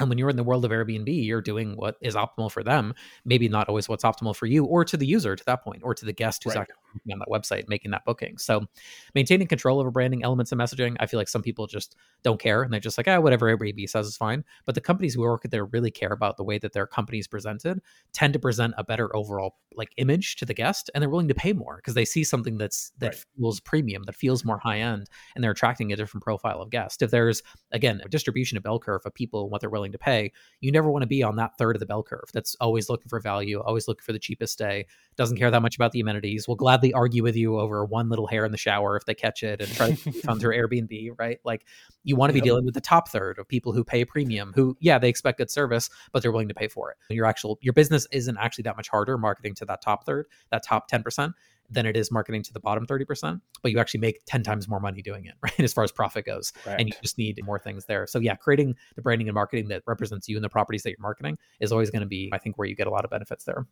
and 0.00 0.08
when 0.08 0.18
you're 0.18 0.30
in 0.30 0.36
the 0.36 0.44
world 0.44 0.64
of 0.64 0.70
Airbnb, 0.70 1.24
you're 1.24 1.40
doing 1.40 1.76
what 1.76 1.96
is 2.00 2.14
optimal 2.14 2.50
for 2.50 2.62
them, 2.62 2.94
maybe 3.24 3.48
not 3.48 3.68
always 3.68 3.88
what's 3.88 4.04
optimal 4.04 4.34
for 4.34 4.46
you 4.46 4.64
or 4.64 4.84
to 4.84 4.96
the 4.96 5.06
user 5.06 5.36
to 5.36 5.44
that 5.44 5.62
point, 5.62 5.82
or 5.84 5.94
to 5.94 6.04
the 6.04 6.12
guest 6.12 6.42
who's 6.42 6.54
right. 6.54 6.62
actually 6.62 7.12
on 7.12 7.18
that 7.20 7.28
website 7.28 7.68
making 7.68 7.90
that 7.92 8.04
booking. 8.04 8.38
So 8.38 8.66
maintaining 9.14 9.46
control 9.46 9.78
over 9.78 9.90
branding 9.90 10.24
elements 10.24 10.52
and 10.52 10.60
messaging, 10.60 10.96
I 10.98 11.06
feel 11.06 11.20
like 11.20 11.28
some 11.28 11.42
people 11.42 11.66
just 11.66 11.96
don't 12.22 12.40
care 12.40 12.62
and 12.62 12.72
they're 12.72 12.80
just 12.80 12.98
like, 12.98 13.08
ah, 13.08 13.20
whatever 13.20 13.54
Airbnb 13.54 13.88
says 13.88 14.06
is 14.06 14.16
fine. 14.16 14.44
But 14.64 14.74
the 14.74 14.80
companies 14.80 15.14
who 15.14 15.22
work 15.22 15.42
there 15.50 15.64
really 15.66 15.90
care 15.90 16.12
about 16.12 16.36
the 16.36 16.44
way 16.44 16.58
that 16.58 16.72
their 16.72 16.86
companies 16.86 17.28
presented, 17.28 17.80
tend 18.12 18.32
to 18.32 18.38
present 18.38 18.74
a 18.76 18.84
better 18.84 19.14
overall 19.14 19.56
like 19.74 19.92
image 19.98 20.36
to 20.36 20.44
the 20.44 20.54
guest, 20.54 20.90
and 20.94 21.02
they're 21.02 21.10
willing 21.10 21.28
to 21.28 21.34
pay 21.34 21.52
more 21.52 21.76
because 21.76 21.94
they 21.94 22.04
see 22.04 22.24
something 22.24 22.58
that's 22.58 22.92
that 22.98 23.14
right. 23.14 23.24
feels 23.38 23.60
premium, 23.60 24.02
that 24.04 24.16
feels 24.16 24.44
more 24.44 24.58
high 24.58 24.80
end, 24.80 25.08
and 25.34 25.44
they're 25.44 25.52
attracting 25.52 25.92
a 25.92 25.96
different 25.96 26.24
profile 26.24 26.60
of 26.60 26.70
guest. 26.70 27.02
If 27.02 27.10
there's 27.10 27.42
again 27.70 28.00
a 28.04 28.08
distribution 28.08 28.56
of 28.56 28.64
bell 28.64 28.78
curve 28.78 29.02
of 29.04 29.14
people 29.14 29.48
what 29.48 29.60
they're 29.60 29.70
willing 29.70 29.89
to 29.92 29.98
pay, 29.98 30.32
you 30.60 30.72
never 30.72 30.90
want 30.90 31.02
to 31.02 31.06
be 31.06 31.22
on 31.22 31.36
that 31.36 31.56
third 31.58 31.76
of 31.76 31.80
the 31.80 31.86
bell 31.86 32.02
curve 32.02 32.30
that's 32.32 32.56
always 32.60 32.88
looking 32.88 33.08
for 33.08 33.20
value, 33.20 33.60
always 33.60 33.88
looking 33.88 34.02
for 34.02 34.12
the 34.12 34.18
cheapest 34.18 34.58
day, 34.58 34.86
doesn't 35.16 35.36
care 35.36 35.50
that 35.50 35.62
much 35.62 35.76
about 35.76 35.92
the 35.92 36.00
amenities, 36.00 36.46
will 36.46 36.56
gladly 36.56 36.92
argue 36.92 37.22
with 37.22 37.36
you 37.36 37.58
over 37.58 37.84
one 37.84 38.08
little 38.08 38.26
hair 38.26 38.44
in 38.44 38.52
the 38.52 38.58
shower 38.58 38.96
if 38.96 39.04
they 39.04 39.14
catch 39.14 39.42
it 39.42 39.60
and 39.60 39.70
try 39.72 39.92
to 39.92 40.12
fund 40.24 40.40
through 40.40 40.56
Airbnb, 40.56 41.18
right? 41.18 41.38
Like 41.44 41.64
you 42.04 42.16
want 42.16 42.30
to 42.30 42.34
be 42.34 42.38
yep. 42.38 42.44
dealing 42.44 42.64
with 42.64 42.74
the 42.74 42.80
top 42.80 43.08
third 43.08 43.38
of 43.38 43.48
people 43.48 43.72
who 43.72 43.84
pay 43.84 44.02
a 44.02 44.06
premium, 44.06 44.52
who, 44.54 44.76
yeah, 44.80 44.98
they 44.98 45.08
expect 45.08 45.38
good 45.38 45.50
service, 45.50 45.90
but 46.12 46.22
they're 46.22 46.32
willing 46.32 46.48
to 46.48 46.54
pay 46.54 46.68
for 46.68 46.90
it. 46.90 46.96
Your 47.14 47.26
actual 47.26 47.58
your 47.60 47.72
business 47.72 48.06
isn't 48.12 48.38
actually 48.38 48.62
that 48.62 48.76
much 48.76 48.88
harder 48.88 49.18
marketing 49.18 49.54
to 49.56 49.64
that 49.66 49.82
top 49.82 50.04
third, 50.06 50.26
that 50.50 50.62
top 50.62 50.90
10% 50.90 51.32
than 51.70 51.86
it 51.86 51.96
is 51.96 52.10
marketing 52.10 52.42
to 52.42 52.52
the 52.52 52.60
bottom 52.60 52.86
30%, 52.86 53.40
but 53.62 53.72
you 53.72 53.78
actually 53.78 54.00
make 54.00 54.20
10 54.26 54.42
times 54.42 54.68
more 54.68 54.80
money 54.80 55.02
doing 55.02 55.24
it, 55.24 55.34
right? 55.42 55.60
As 55.60 55.72
far 55.72 55.84
as 55.84 55.92
profit 55.92 56.26
goes. 56.26 56.52
Right. 56.66 56.78
And 56.78 56.88
you 56.88 56.94
just 57.02 57.18
need 57.18 57.40
more 57.44 57.58
things 57.58 57.86
there. 57.86 58.06
So, 58.06 58.18
yeah, 58.18 58.34
creating 58.34 58.74
the 58.96 59.02
branding 59.02 59.28
and 59.28 59.34
marketing 59.34 59.68
that 59.68 59.82
represents 59.86 60.28
you 60.28 60.36
and 60.36 60.44
the 60.44 60.48
properties 60.48 60.82
that 60.82 60.90
you're 60.90 60.96
marketing 61.00 61.38
is 61.60 61.72
always 61.72 61.90
going 61.90 62.00
to 62.00 62.08
be, 62.08 62.30
I 62.32 62.38
think, 62.38 62.58
where 62.58 62.66
you 62.66 62.74
get 62.74 62.86
a 62.86 62.90
lot 62.90 63.04
of 63.04 63.10
benefits 63.10 63.44
there 63.44 63.66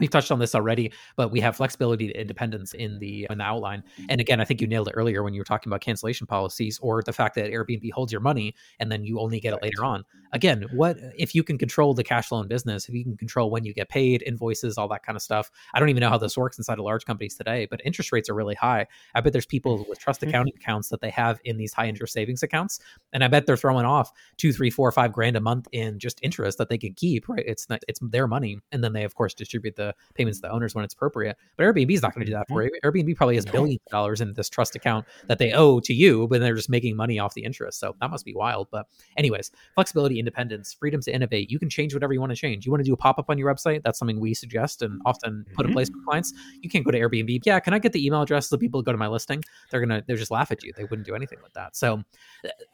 we've 0.00 0.10
touched 0.10 0.30
on 0.30 0.38
this 0.38 0.54
already 0.54 0.92
but 1.16 1.30
we 1.30 1.40
have 1.40 1.56
flexibility 1.56 2.08
to 2.08 2.20
independence 2.20 2.72
in 2.74 2.98
the 2.98 3.26
in 3.30 3.38
the 3.38 3.44
outline. 3.44 3.82
And 4.08 4.20
again 4.20 4.40
i 4.40 4.44
think 4.44 4.60
you 4.60 4.66
nailed 4.66 4.88
it 4.88 4.94
earlier 4.96 5.22
when 5.22 5.34
you 5.34 5.40
were 5.40 5.44
talking 5.44 5.70
about 5.70 5.80
cancellation 5.80 6.26
policies 6.26 6.78
or 6.82 7.02
the 7.02 7.12
fact 7.12 7.34
that 7.36 7.50
airbnb 7.50 7.90
holds 7.92 8.12
your 8.12 8.20
money 8.20 8.54
and 8.78 8.90
then 8.90 9.04
you 9.04 9.20
only 9.20 9.40
get 9.40 9.54
it 9.54 9.62
later 9.62 9.84
on. 9.84 10.04
Again 10.32 10.64
what 10.72 10.96
if 11.18 11.34
you 11.34 11.42
can 11.42 11.58
control 11.58 11.94
the 11.94 12.04
cash 12.04 12.28
flow 12.28 12.40
in 12.40 12.48
business 12.48 12.88
if 12.88 12.94
you 12.94 13.04
can 13.04 13.16
control 13.16 13.50
when 13.50 13.64
you 13.64 13.74
get 13.74 13.88
paid 13.88 14.22
invoices 14.22 14.78
all 14.78 14.88
that 14.88 15.02
kind 15.02 15.16
of 15.16 15.22
stuff 15.22 15.50
i 15.74 15.80
don't 15.80 15.88
even 15.88 16.00
know 16.00 16.08
how 16.08 16.18
this 16.18 16.36
works 16.36 16.58
inside 16.58 16.78
of 16.78 16.84
large 16.84 17.04
companies 17.04 17.34
today 17.34 17.66
but 17.70 17.80
interest 17.84 18.12
rates 18.12 18.28
are 18.28 18.34
really 18.34 18.54
high. 18.54 18.86
I 19.14 19.20
bet 19.20 19.32
there's 19.32 19.46
people 19.46 19.84
with 19.88 19.98
trust 19.98 20.20
mm-hmm. 20.20 20.30
accounting 20.30 20.54
accounts 20.56 20.88
that 20.88 21.00
they 21.00 21.10
have 21.10 21.40
in 21.44 21.56
these 21.56 21.72
high 21.72 21.86
interest 21.86 22.12
savings 22.12 22.42
accounts 22.42 22.80
and 23.12 23.24
i 23.24 23.28
bet 23.28 23.46
they're 23.46 23.56
throwing 23.56 23.86
off 23.86 24.12
two 24.36 24.52
three 24.52 24.70
four 24.70 24.90
five 24.92 25.12
grand 25.12 25.36
a 25.36 25.40
month 25.40 25.66
in 25.72 25.98
just 25.98 26.18
interest 26.22 26.58
that 26.58 26.68
they 26.68 26.78
can 26.78 26.94
keep 26.94 27.28
right? 27.28 27.44
It's 27.46 27.68
not 27.68 27.82
it's 27.88 28.00
their 28.02 28.26
money 28.26 28.58
and 28.72 28.82
then 28.82 28.92
they 28.92 29.04
of 29.04 29.14
course 29.14 29.34
distribute 29.34 29.76
the 29.76 29.89
payments 30.14 30.38
to 30.38 30.42
the 30.42 30.52
owners 30.52 30.74
when 30.74 30.84
it's 30.84 30.94
appropriate. 30.94 31.36
But 31.56 31.64
Airbnb 31.64 31.92
is 31.92 32.02
not 32.02 32.14
going 32.14 32.26
to 32.26 32.30
do 32.30 32.36
that 32.36 32.48
for 32.48 32.62
mm-hmm. 32.62 32.74
you. 32.74 32.80
Airbnb 33.04 33.16
probably 33.16 33.36
has 33.36 33.44
billions 33.44 33.80
of 33.86 33.90
dollars 33.90 34.20
in 34.20 34.32
this 34.34 34.48
trust 34.48 34.76
account 34.76 35.06
that 35.26 35.38
they 35.38 35.52
owe 35.52 35.80
to 35.80 35.94
you, 35.94 36.28
but 36.28 36.40
they're 36.40 36.54
just 36.54 36.70
making 36.70 36.96
money 36.96 37.18
off 37.18 37.34
the 37.34 37.44
interest. 37.44 37.78
So 37.80 37.96
that 38.00 38.10
must 38.10 38.24
be 38.24 38.34
wild. 38.34 38.68
But 38.70 38.86
anyways, 39.16 39.50
flexibility, 39.74 40.18
independence, 40.18 40.72
freedom 40.72 41.00
to 41.02 41.14
innovate. 41.14 41.50
You 41.50 41.58
can 41.58 41.68
change 41.68 41.94
whatever 41.94 42.12
you 42.12 42.20
want 42.20 42.30
to 42.30 42.36
change. 42.36 42.66
You 42.66 42.72
want 42.72 42.80
to 42.80 42.88
do 42.88 42.92
a 42.92 42.96
pop 42.96 43.18
up 43.18 43.30
on 43.30 43.38
your 43.38 43.52
website? 43.52 43.82
That's 43.82 43.98
something 43.98 44.20
we 44.20 44.34
suggest 44.34 44.82
and 44.82 45.00
often 45.04 45.44
put 45.54 45.66
in 45.66 45.72
place 45.72 45.88
for 45.88 45.96
mm-hmm. 45.96 46.08
clients. 46.08 46.32
You 46.60 46.70
can't 46.70 46.84
go 46.84 46.90
to 46.90 46.98
Airbnb. 46.98 47.40
Yeah, 47.44 47.60
can 47.60 47.74
I 47.74 47.78
get 47.78 47.92
the 47.92 48.04
email 48.04 48.22
address 48.22 48.46
of 48.46 48.50
the 48.50 48.58
people 48.58 48.80
who 48.80 48.84
go 48.84 48.92
to 48.92 48.98
my 48.98 49.08
listing? 49.08 49.42
They're 49.70 49.80
gonna 49.80 50.02
they're 50.06 50.16
just 50.16 50.30
laugh 50.30 50.50
at 50.50 50.62
you. 50.62 50.72
They 50.76 50.84
wouldn't 50.84 51.06
do 51.06 51.14
anything 51.14 51.38
with 51.42 51.52
that. 51.54 51.76
So 51.76 52.02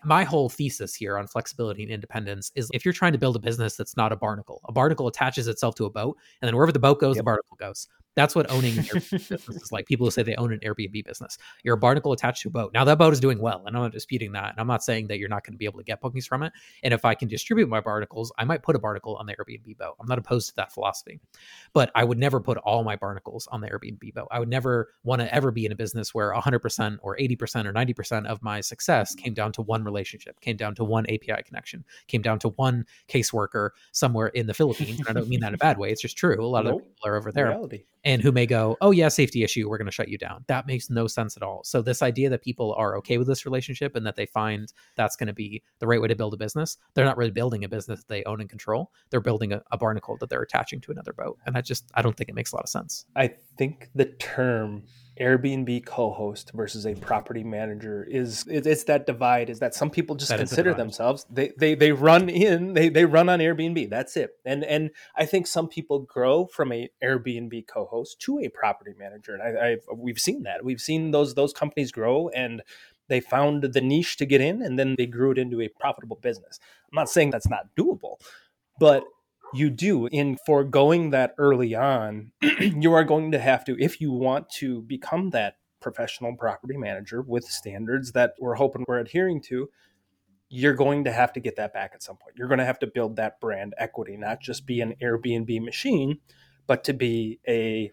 my 0.05 0.25
whole 0.25 0.49
thesis 0.49 0.95
here 0.95 1.19
on 1.19 1.27
flexibility 1.27 1.83
and 1.83 1.93
independence 1.93 2.53
is 2.55 2.71
if 2.73 2.85
you're 2.85 2.95
trying 2.95 3.13
to 3.13 3.19
build 3.19 3.37
a 3.37 3.39
business 3.39 3.77
that's 3.77 3.97
not 3.97 4.13
a 4.13 4.17
barnacle, 4.17 4.61
a 4.65 4.73
barnacle 4.73 5.09
attaches 5.09 5.49
itself 5.49 5.75
to 5.77 5.85
a 5.85 5.91
boat, 5.91 6.17
and 6.41 6.49
then 6.49 6.55
wherever 6.57 6.73
the 6.73 6.79
boat 6.79 7.01
goes, 7.01 7.06
yep. 7.15 7.19
the 7.19 7.25
barnacle 7.25 7.57
goes. 7.59 7.89
That's 8.17 8.35
what 8.35 8.51
owning 8.51 8.75
business 8.93 9.31
is 9.31 9.71
like. 9.71 9.87
People 9.87 10.07
who 10.07 10.11
say 10.11 10.23
they 10.23 10.35
own 10.37 10.53
an 10.53 10.61
Airbnb 10.61 11.05
business. 11.05 11.37
You're 11.63 11.75
a 11.75 11.79
barnacle 11.79 12.13
attached 12.13 12.43
to 12.43 12.49
a 12.49 12.51
boat. 12.51 12.73
Now 12.73 12.83
that 12.85 12.99
boat 12.99 13.13
is 13.13 13.21
doing 13.21 13.39
well, 13.39 13.63
and 13.67 13.77
I'm 13.77 13.83
not 13.83 13.93
disputing 13.93 14.33
that. 14.33 14.51
And 14.51 14.59
I'm 14.59 14.67
not 14.67 14.83
saying 14.83 15.09
that 15.09 15.19
you're 15.19 15.29
not 15.29 15.45
going 15.45 15.53
to 15.53 15.59
be 15.59 15.67
able 15.67 15.79
to 15.79 15.85
get 15.85 16.01
bookings 16.01 16.27
from 16.27 16.43
it. 16.43 16.53
And 16.83 16.95
if 16.95 17.05
I 17.05 17.15
can 17.15 17.29
distribute 17.29 17.69
my 17.69 17.81
barnacles, 17.81 18.33
I 18.39 18.45
might 18.45 18.63
put 18.63 18.75
a 18.75 18.79
barnacle 18.79 19.17
on 19.17 19.27
the 19.27 19.37
Airbnb 19.37 19.77
boat. 19.77 19.97
I'm 20.01 20.07
not 20.07 20.19
opposed 20.19 20.49
to 20.49 20.57
that 20.57 20.73
philosophy, 20.73 21.21
but 21.75 21.91
I 21.95 22.05
would 22.05 22.19
never 22.19 22.41
put 22.41 22.57
all 22.59 22.83
my 22.85 22.97
barnacles 22.97 23.47
on 23.49 23.61
the 23.61 23.69
Airbnb 23.69 24.15
boat. 24.15 24.29
I 24.31 24.41
would 24.41 24.49
never 24.49 24.89
want 25.05 25.21
to 25.21 25.33
ever 25.33 25.51
be 25.51 25.67
in 25.67 25.73
a 25.73 25.77
business 25.77 26.15
where 26.15 26.33
100% 26.33 26.99
or 27.03 27.17
80% 27.19 27.67
or 27.67 27.73
90% 27.73 28.27
of 28.27 28.43
my 28.43 28.63
success 28.63 29.15
came 29.15 29.35
down 29.35 29.53
to 29.53 29.63
one 29.63 29.85
relationship, 29.85 30.41
came 30.41 30.57
down 30.57 30.75
to 30.77 30.85
one 30.85 31.05
API 31.05 31.43
connection, 31.45 31.85
came 32.07 32.23
down 32.23 32.39
to 32.39 32.49
one 32.51 32.87
caseworker 33.09 33.71
somewhere 33.93 34.29
in 34.29 34.47
the 34.47 34.55
Philippines. 34.55 35.01
And 35.01 35.09
I 35.09 35.13
don't 35.13 35.29
mean 35.29 35.41
that 35.41 35.49
in 35.49 35.55
a 35.55 35.59
bad 35.59 35.77
way. 35.77 35.91
It's 35.91 36.01
just 36.01 36.17
true. 36.17 36.43
A 36.43 36.47
lot 36.47 36.65
nope. 36.65 36.81
of 36.81 36.86
people 36.87 37.09
are 37.09 37.17
over 37.17 37.33
there. 37.33 37.49
Reality 37.49 37.85
and 38.07 38.23
who 38.23 38.31
may 38.31 38.47
go, 38.47 38.77
oh, 38.81 38.93
yeah, 38.93 39.09
safety 39.09 39.43
issue, 39.43 39.69
we're 39.69 39.79
going 39.79 39.87
to 39.87 39.93
shut 39.93 40.09
you 40.09 40.17
down. 40.17 40.45
That 40.47 40.69
makes 40.69 40.89
no 40.89 41.09
sense 41.09 41.37
at 41.37 41.43
all. 41.43 41.65
So, 41.65 41.83
this 41.83 42.03
idea 42.03 42.31
that 42.31 42.41
people 42.41 42.73
are 42.79 42.97
okay 42.99 43.19
with 43.19 43.27
this 43.27 43.45
relationship 43.45 43.97
and 43.97 44.07
that 44.07 44.15
they 44.15 44.27
find 44.27 44.73
that's 44.95 45.17
going 45.17 45.27
to 45.27 45.33
be 45.33 45.65
the 45.81 45.89
right 45.89 46.01
way 46.01 46.07
to 46.07 46.15
build 46.15 46.33
a 46.33 46.37
business, 46.37 46.79
they're 46.95 47.05
not 47.05 47.17
really 47.17 47.33
building 47.33 47.65
a 47.65 47.69
business 47.69 48.05
they 48.05 48.23
own 48.23 48.41
and 48.41 48.49
control. 48.49 48.93
They're 49.11 49.21
building 49.21 49.53
a, 49.53 49.63
a 49.73 49.77
barnacle 49.77 50.17
that 50.19 50.31
they're 50.31 50.41
attaching 50.41 50.81
to 50.83 50.93
another 50.93 51.13
boat. 51.13 51.37
And 51.47 51.59
I 51.59 51.63
just, 51.63 51.91
I 51.95 52.03
don't 52.03 52.17
think 52.17 52.31
it 52.31 52.37
makes 52.37 52.53
a 52.53 52.57
lot 52.57 52.63
of 52.63 52.71
sense. 52.71 53.07
I 53.17 53.35
think 53.59 53.91
the 53.97 54.07
term 54.07 54.85
Airbnb 55.21 55.87
co-host 55.87 56.53
versus 56.55 56.87
a 56.87 56.95
property 56.95 57.43
manager 57.43 58.07
is 58.09 58.45
it's 58.49 58.85
that 58.85 59.07
divide 59.07 59.49
is 59.49 59.59
that 59.61 59.75
some 59.75 59.91
people 59.91 60.15
just 60.15 60.31
that 60.31 60.39
consider 60.39 60.75
themselves 60.75 61.25
they, 61.31 61.53
they 61.57 61.75
they 61.75 61.93
run 61.93 62.29
in 62.29 62.75
they 62.75 62.89
they 62.89 63.05
run 63.05 63.29
on 63.29 63.39
Airbnb 63.39 63.89
that's 63.89 64.17
it. 64.17 64.33
And 64.45 64.65
and 64.65 64.91
I 65.17 65.25
think 65.25 65.47
some 65.47 65.69
people 65.69 66.01
grow 66.01 66.47
from 66.47 66.73
a 66.73 66.91
Airbnb 67.03 67.67
co-host 67.67 68.21
to 68.21 68.41
a 68.41 68.49
property 68.49 68.93
manager 68.99 69.35
and 69.35 69.43
I, 69.43 69.73
I've 69.73 69.87
we've 69.95 70.19
seen 70.19 70.43
that. 70.43 70.65
We've 70.65 70.81
seen 70.81 71.11
those 71.11 71.35
those 71.35 71.53
companies 71.53 71.93
grow 71.93 72.29
and 72.29 72.63
they 73.09 73.21
found 73.21 73.63
the 73.63 73.81
niche 73.81 74.17
to 74.19 74.27
get 74.27 74.41
in 74.41 74.63
and 74.63 74.79
then 74.79 74.97
they 74.99 75.07
grew 75.07 75.31
it 75.31 75.39
into 75.39 75.61
a 75.61 75.69
profitable 75.69 76.19
business. 76.21 76.59
I'm 76.93 76.97
not 76.97 77.09
saying 77.09 77.31
that's 77.31 77.49
not 77.49 77.69
doable 77.79 78.17
but 78.79 79.05
you 79.55 79.71
do 79.71 80.07
in 80.07 80.37
foregoing 80.45 81.11
that 81.11 81.35
early 81.39 81.75
on 81.75 82.33
you 82.61 82.93
are 82.93 83.05
going 83.05 83.33
to 83.33 83.39
have 83.39 83.65
to 83.65 83.77
if 83.83 84.01
you 84.01 84.13
want 84.13 84.49
to 84.51 84.83
become 84.83 85.31
that 85.31 85.57
professional 85.81 86.35
property 86.37 86.77
manager 86.77 87.23
with 87.23 87.45
standards 87.45 88.13
that 88.13 88.35
we're 88.41 88.55
hoping 88.55 88.85
we're 88.89 88.99
adhering 88.99 89.41
to 89.41 89.69
you're 90.49 90.75
going 90.75 91.05
to 91.05 91.13
have 91.13 91.33
to 91.33 91.41
get 91.41 91.57
that 91.57 91.75
back 91.75 91.91
at 91.93 92.05
some 92.05 92.17
point. 92.17 92.37
You're 92.37 92.47
going 92.47 92.61
to 92.61 92.65
have 92.65 92.79
to 92.79 92.87
build 92.87 93.17
that 93.17 93.41
brand 93.41 93.75
equity 93.79 94.17
not 94.17 94.41
just 94.41 94.67
be 94.67 94.81
an 94.81 94.95
airbnb 95.03 95.63
machine 95.65 96.19
but 96.67 96.85
to 96.85 96.93
be 96.93 97.39
a 97.47 97.93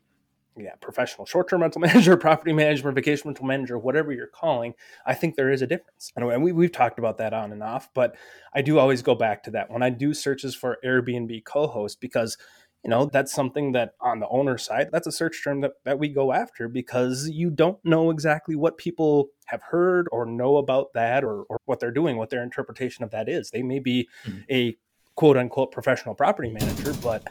yeah, 0.58 0.76
professional 0.82 1.26
short-term 1.26 1.62
rental 1.62 1.82
manager, 1.82 2.18
property 2.18 2.54
management, 2.54 2.96
vacation 2.96 3.30
rental 3.30 3.46
manager, 3.46 3.78
whatever 3.78 4.12
you're 4.12 4.28
calling, 4.28 4.74
I 5.06 5.14
think 5.14 5.36
there 5.36 5.52
is 5.52 5.62
a 5.62 5.68
difference. 5.68 6.12
And 6.16 6.44
we, 6.44 6.52
we've 6.52 6.72
talked 6.72 7.00
about 7.00 7.18
that 7.18 7.34
on 7.34 7.52
and 7.52 7.64
off, 7.64 7.90
but 7.94 8.16
I 8.54 8.62
do 8.62 8.80
always 8.80 9.02
go 9.02 9.16
back 9.16 9.44
to 9.44 9.52
that 9.52 9.70
when 9.70 9.84
I 9.84 9.90
do 9.90 10.14
searches 10.14 10.56
for 10.56 10.78
Airbnb 10.84 11.44
co-host 11.46 12.00
because 12.00 12.38
you 12.84 12.90
know 12.90 13.06
that's 13.06 13.34
something 13.34 13.72
that 13.72 13.94
on 14.02 14.20
the 14.20 14.28
owner 14.28 14.58
side 14.58 14.90
that's 14.92 15.08
a 15.08 15.12
search 15.12 15.42
term 15.42 15.62
that, 15.62 15.72
that 15.86 16.00
we 16.00 16.10
go 16.10 16.34
after 16.34 16.68
because 16.68 17.30
you 17.30 17.50
don't 17.50 17.78
know 17.86 18.12
exactly 18.12 18.56
what 18.56 18.78
people 18.78 19.30
have 19.46 19.62
heard 19.62 20.08
or 20.12 20.26
know 20.26 20.58
about 20.58 20.92
that 20.94 21.24
or, 21.24 21.44
or 21.44 21.58
what 21.66 21.80
they're 21.80 21.92
doing 21.92 22.18
what 22.18 22.30
their 22.30 22.44
interpretation 22.44 23.04
of 23.04 23.12
that 23.12 23.30
is 23.30 23.50
they 23.52 23.64
may 23.64 23.80
be 23.80 24.08
mm-hmm. 24.26 24.40
a 24.52 24.76
quote 25.16 25.38
unquote 25.38 25.72
professional 25.72 26.14
property 26.14 26.52
manager 26.52 26.94
but 27.02 27.26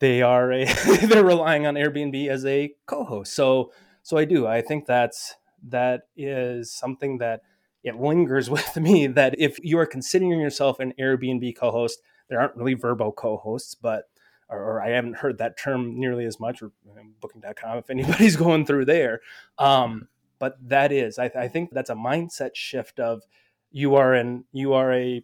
they 0.00 0.22
are 0.22 0.52
a 0.52 0.64
they're 1.06 1.24
relying 1.24 1.66
on 1.66 1.74
Airbnb 1.74 2.28
as 2.28 2.44
a 2.44 2.74
co-host. 2.86 3.32
So 3.34 3.72
so 4.02 4.18
I 4.18 4.24
do. 4.24 4.46
I 4.46 4.60
think 4.60 4.86
that's 4.86 5.36
that 5.68 6.02
is 6.16 6.72
something 6.72 7.18
that 7.18 7.42
it 7.84 8.00
lingers 8.00 8.50
with 8.50 8.76
me 8.76 9.06
that 9.06 9.34
if 9.38 9.58
you 9.62 9.78
are 9.78 9.86
considering 9.86 10.40
yourself 10.40 10.80
an 10.80 10.92
Airbnb 10.98 11.56
co-host, 11.56 12.00
there 12.28 12.40
aren't 12.40 12.56
really 12.56 12.74
Vrbo 12.74 13.14
co-hosts, 13.14 13.74
but 13.74 14.04
or, 14.48 14.58
or 14.58 14.82
I 14.82 14.90
haven't 14.90 15.16
heard 15.16 15.38
that 15.38 15.58
term 15.58 15.98
nearly 15.98 16.24
as 16.24 16.40
much 16.40 16.62
or 16.62 16.72
booking.com 17.20 17.78
if 17.78 17.90
anybody's 17.90 18.36
going 18.36 18.66
through 18.66 18.86
there. 18.86 19.20
Um, 19.58 20.08
but 20.38 20.56
that 20.68 20.90
is, 20.90 21.18
I, 21.18 21.30
I 21.36 21.48
think 21.48 21.70
that's 21.70 21.90
a 21.90 21.94
mindset 21.94 22.50
shift 22.54 22.98
of 22.98 23.22
you 23.70 23.94
are 23.94 24.14
an 24.14 24.44
you 24.52 24.72
are 24.72 24.92
a 24.92 25.22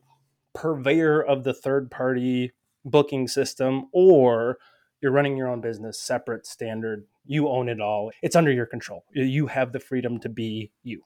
purveyor 0.55 1.23
of 1.23 1.43
the 1.43 1.55
third 1.55 1.91
party 1.91 2.53
booking 2.87 3.29
system 3.29 3.87
or 3.93 4.59
you're 5.03 5.13
running 5.13 5.37
your 5.37 5.49
own 5.49 5.61
business 5.61 6.01
separate 6.01 6.47
standard 6.47 7.05
you 7.27 7.49
own 7.49 7.69
it 7.69 7.81
all. 7.81 8.11
It's 8.23 8.37
under 8.37 8.53
your 8.53 8.67
control. 8.67 9.05
You 9.13 9.49
have 9.49 9.73
the 9.73 9.81
freedom 9.81 10.19
to 10.21 10.29
be 10.29 10.71
you 10.85 11.03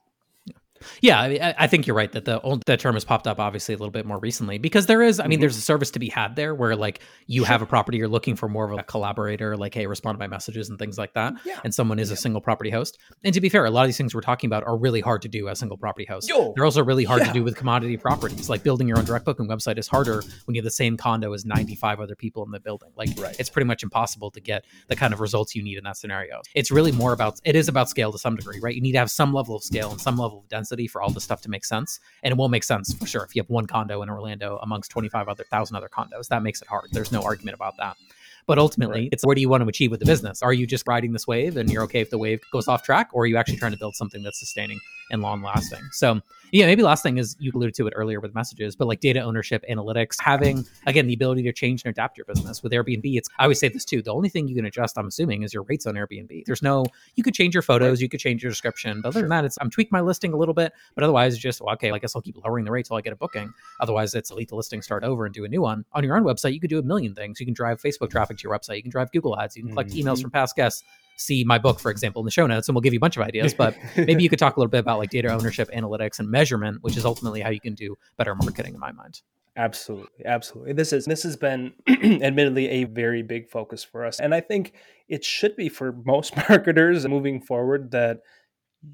yeah, 1.01 1.21
I, 1.21 1.29
mean, 1.29 1.43
I 1.43 1.67
think 1.67 1.87
you're 1.87 1.97
right 1.97 2.11
that 2.13 2.25
the 2.25 2.61
the 2.67 2.77
term 2.77 2.95
has 2.95 3.05
popped 3.05 3.27
up 3.27 3.39
obviously 3.39 3.75
a 3.75 3.79
little 3.79 3.91
bit 3.91 4.07
more 4.07 4.19
recently 4.19 4.59
because 4.59 4.87
there 4.87 5.03
is, 5.03 5.21
I 5.21 5.25
mean, 5.25 5.37
mm-hmm. 5.37 5.43
there's 5.43 5.57
a 5.57 5.61
service 5.61 5.91
to 5.93 5.99
be 5.99 6.09
had 6.09 6.37
there 6.37 6.55
where 6.55 6.77
like 6.77 7.01
you 7.27 7.43
sure. 7.43 7.49
have 7.49 7.63
a 7.63 7.67
property, 7.67 7.99
you're 7.99 8.09
looking 8.09 8.37
for 8.37 8.49
more 8.49 8.71
of 8.71 8.79
a 8.79 8.83
collaborator, 8.83 9.57
like 9.57 9.75
hey, 9.75 9.87
respond 9.87 10.17
to 10.17 10.19
my 10.19 10.27
messages 10.27 10.69
and 10.69 10.79
things 10.79 10.99
like 10.99 11.15
that, 11.15 11.35
yeah. 11.45 11.61
and 11.65 11.75
someone 11.75 11.99
is 11.99 12.11
yeah. 12.11 12.15
a 12.15 12.17
single 12.17 12.41
property 12.41 12.71
host. 12.71 12.99
And 13.25 13.35
to 13.35 13.41
be 13.41 13.49
fair, 13.49 13.65
a 13.65 13.71
lot 13.71 13.83
of 13.83 13.89
these 13.89 13.97
things 13.97 14.15
we're 14.15 14.21
talking 14.21 14.49
about 14.49 14.65
are 14.65 14.77
really 14.77 15.01
hard 15.01 15.23
to 15.23 15.29
do 15.29 15.49
as 15.49 15.59
single 15.59 15.77
property 15.77 16.07
hosts. 16.07 16.29
Yo, 16.29 16.53
They're 16.55 16.65
also 16.65 16.83
really 16.83 17.05
hard 17.05 17.21
yeah. 17.21 17.29
to 17.29 17.33
do 17.33 17.45
with 17.45 17.57
commodity 17.57 17.97
properties. 17.97 18.49
Like 18.49 18.63
building 18.63 18.89
your 18.89 18.99
own 18.99 19.05
direct 19.05 19.25
booking 19.25 19.49
website 19.49 19.79
is 19.79 19.87
harder 19.87 20.23
when 20.45 20.55
you 20.55 20.61
have 20.61 20.65
the 20.65 20.71
same 20.71 20.97
condo 20.97 21.33
as 21.33 21.45
95 21.45 22.01
other 22.01 22.17
people 22.17 22.45
in 22.45 22.51
the 22.51 22.61
building. 22.61 22.91
Like 22.97 23.11
right. 23.19 23.37
it's 23.39 23.51
pretty 23.51 23.67
much 23.67 23.83
impossible 23.83 24.31
to 24.33 24.41
get 24.41 24.65
the 24.89 24.97
kind 24.97 25.13
of 25.13 25.21
results 25.21 25.55
you 25.55 25.63
need 25.63 25.79
in 25.79 25.85
that 25.85 25.97
scenario. 25.97 26.41
It's 26.55 26.71
really 26.71 26.93
more 26.93 27.13
about 27.13 27.41
it 27.45 27.57
is 27.57 27.69
about 27.69 27.89
scale 27.89 28.13
to 28.13 28.19
some 28.19 28.37
degree, 28.37 28.61
right? 28.61 28.75
You 28.75 28.81
need 28.81 28.93
to 28.93 28.99
have 28.99 29.11
some 29.11 29.33
level 29.33 29.57
of 29.57 29.63
scale 29.63 29.91
and 29.91 30.01
some 30.01 30.17
level 30.17 30.41
of 30.41 30.49
density 30.49 30.70
for 30.89 31.03
all 31.03 31.11
the 31.11 31.21
stuff 31.21 31.41
to 31.43 31.51
make 31.51 31.65
sense. 31.65 32.01
And 32.23 32.33
it 32.33 32.37
won't 32.37 32.51
make 32.51 32.65
sense 32.65 32.93
for 32.95 33.07
sure 33.07 33.25
if 33.25 33.35
you 33.35 33.43
have 33.43 33.51
one 33.51 33.67
condo 33.67 34.03
in 34.03 34.11
Orlando 34.11 34.59
amongst 34.63 34.91
25 34.91 35.29
other 35.29 35.45
thousand 35.45 35.77
other 35.77 35.89
condos. 35.89 36.29
That 36.29 36.43
makes 36.43 36.63
it 36.63 36.69
hard. 36.69 36.89
There's 36.93 37.13
no 37.13 37.23
argument 37.23 37.55
about 37.55 37.77
that. 37.79 37.97
But 38.47 38.59
ultimately, 38.59 39.03
right. 39.03 39.09
it's 39.13 39.25
what 39.25 39.37
do 39.37 39.41
you 39.41 39.49
want 39.49 39.63
to 39.63 39.69
achieve 39.69 39.91
with 39.91 40.01
the 40.01 40.07
business? 40.07 40.43
Are 40.43 40.53
you 40.53 40.67
just 40.67 40.87
riding 40.89 41.13
this 41.13 41.27
wave 41.27 41.57
and 41.57 41.71
you're 41.71 41.83
okay 41.85 42.01
if 42.01 42.11
the 42.11 42.19
wave 42.19 42.41
goes 42.53 42.69
off 42.69 42.83
track, 42.83 43.11
or 43.13 43.23
are 43.23 43.27
you 43.27 43.37
actually 43.37 43.59
trying 43.59 43.73
to 43.73 43.79
build 43.79 43.95
something 43.95 44.23
that's 44.23 44.41
sustaining 44.41 44.81
and 45.11 45.23
long 45.23 45.43
lasting? 45.43 45.83
So, 45.93 46.21
yeah, 46.53 46.67
maybe 46.67 46.83
last 46.83 47.03
thing 47.03 47.19
is 47.19 47.37
you 47.39 47.53
alluded 47.55 47.75
to 47.77 47.87
it 47.87 47.93
earlier 47.97 48.21
with 48.21 48.35
messages, 48.35 48.75
but 48.75 48.89
like 48.89 49.01
data 49.01 49.21
ownership, 49.21 49.65
analytics, 49.71 50.17
having 50.21 50.65
again 50.87 51.07
the 51.07 51.15
ability 51.15 51.43
to 51.45 51.53
change 51.53 51.83
and 51.85 51.91
adapt 51.91 52.19
your 52.19 52.25
business 52.25 52.63
with 52.63 52.73
Airbnb. 52.73 53.03
It's 53.05 53.29
I 53.39 53.45
always 53.45 53.61
say 53.61 53.69
this 53.69 53.85
too. 53.85 54.03
The 54.03 54.13
only 54.13 54.29
thing 54.29 54.49
you 54.49 54.57
can 54.57 54.65
adjust, 54.65 54.99
I'm 54.99 55.07
assuming, 55.07 55.43
is 55.43 55.55
your 55.55 55.63
rates 55.65 55.87
on 55.87 55.95
Airbnb. 55.95 56.45
There's 56.47 56.63
no 56.63 56.85
you 57.15 57.23
could 57.23 57.35
change 57.35 57.55
your 57.55 57.63
photos, 57.63 58.01
you 58.01 58.09
could 58.09 58.21
change 58.21 58.43
your 58.43 58.51
description, 58.51 59.01
but 59.01 59.09
other 59.09 59.21
than 59.21 59.31
that, 59.31 59.45
it's 59.45 59.59
I'm 59.61 59.71
tweak 59.71 59.93
my 59.93 60.01
listing 60.01 60.33
a 60.33 60.37
little 60.37 60.55
bit, 60.55 60.73
but 60.95 61.05
otherwise, 61.05 61.35
it's 61.35 61.43
just 61.43 61.61
well, 61.61 61.73
okay, 61.75 61.91
I 61.91 61.99
guess 61.99 62.17
I'll 62.17 62.23
keep 62.23 62.37
lowering 62.37 62.65
the 62.65 62.73
rates 62.73 62.89
till 62.89 62.97
I 62.97 63.01
get 63.01 63.13
a 63.13 63.17
booking. 63.17 63.53
Otherwise, 63.81 64.15
it's 64.15 64.31
delete 64.31 64.49
the 64.49 64.57
listing, 64.57 64.83
start 64.83 65.05
over, 65.05 65.27
and 65.27 65.35
do 65.35 65.45
a 65.45 65.49
new 65.49 65.63
one. 65.63 65.85
On 65.93 66.03
your 66.03 66.17
own 66.17 66.25
website, 66.25 66.55
you 66.55 66.61
could 66.61 66.71
do 66.71 66.79
a 66.79 66.83
million 66.83 67.15
things. 67.15 67.39
You 67.39 67.47
can 67.47 67.55
drive 67.55 67.81
Facebook 67.81 68.11
traffic 68.11 68.39
to 68.39 68.43
your 68.45 68.57
website. 68.57 68.77
You 68.77 68.83
can 68.83 68.91
drive 68.91 69.13
Google 69.13 69.39
ads. 69.39 69.57
You 69.57 69.63
can 69.63 69.73
collect 69.73 69.91
mm-hmm. 69.91 70.09
emails 70.09 70.21
from 70.21 70.31
past 70.31 70.57
guests. 70.57 70.83
See 71.21 71.45
my 71.45 71.59
book, 71.59 71.81
for 71.81 71.91
example, 71.91 72.23
in 72.23 72.25
the 72.25 72.31
show 72.31 72.47
notes, 72.47 72.67
and 72.67 72.75
we'll 72.75 72.81
give 72.81 72.95
you 72.95 72.99
a 72.99 73.01
bunch 73.01 73.19
of 73.19 73.23
ideas. 73.23 73.53
But 73.53 73.77
maybe 73.95 74.23
you 74.23 74.31
could 74.31 74.39
talk 74.39 74.57
a 74.57 74.59
little 74.59 74.71
bit 74.71 74.79
about 74.79 74.99
like 74.99 75.11
data 75.11 75.29
ownership, 75.29 75.71
analytics, 75.71 76.19
and 76.19 76.31
measurement, 76.31 76.79
which 76.83 76.97
is 76.97 77.05
ultimately 77.05 77.43
how 77.43 77.51
you 77.51 77.61
can 77.61 77.75
do 77.75 77.95
better 78.17 78.35
marketing, 78.35 78.73
in 78.73 78.81
my 78.81 78.91
mind. 78.91 79.21
Absolutely, 79.55 80.25
absolutely. 80.25 80.73
This 80.73 80.95
is 80.95 81.05
this 81.05 81.23
has 81.25 81.37
been 81.37 81.75
admittedly 81.89 82.69
a 82.69 82.85
very 82.85 83.23
big 83.23 83.51
focus 83.51 83.85
for 83.85 84.07
us, 84.07 84.19
and 84.19 84.35
I 84.35 84.41
think 84.41 84.73
it 85.09 85.23
should 85.23 85.57
be 85.57 85.69
for 85.69 85.93
most 85.93 86.35
marketers 86.49 87.07
moving 87.07 87.43
forward. 87.43 87.91
That 87.91 88.21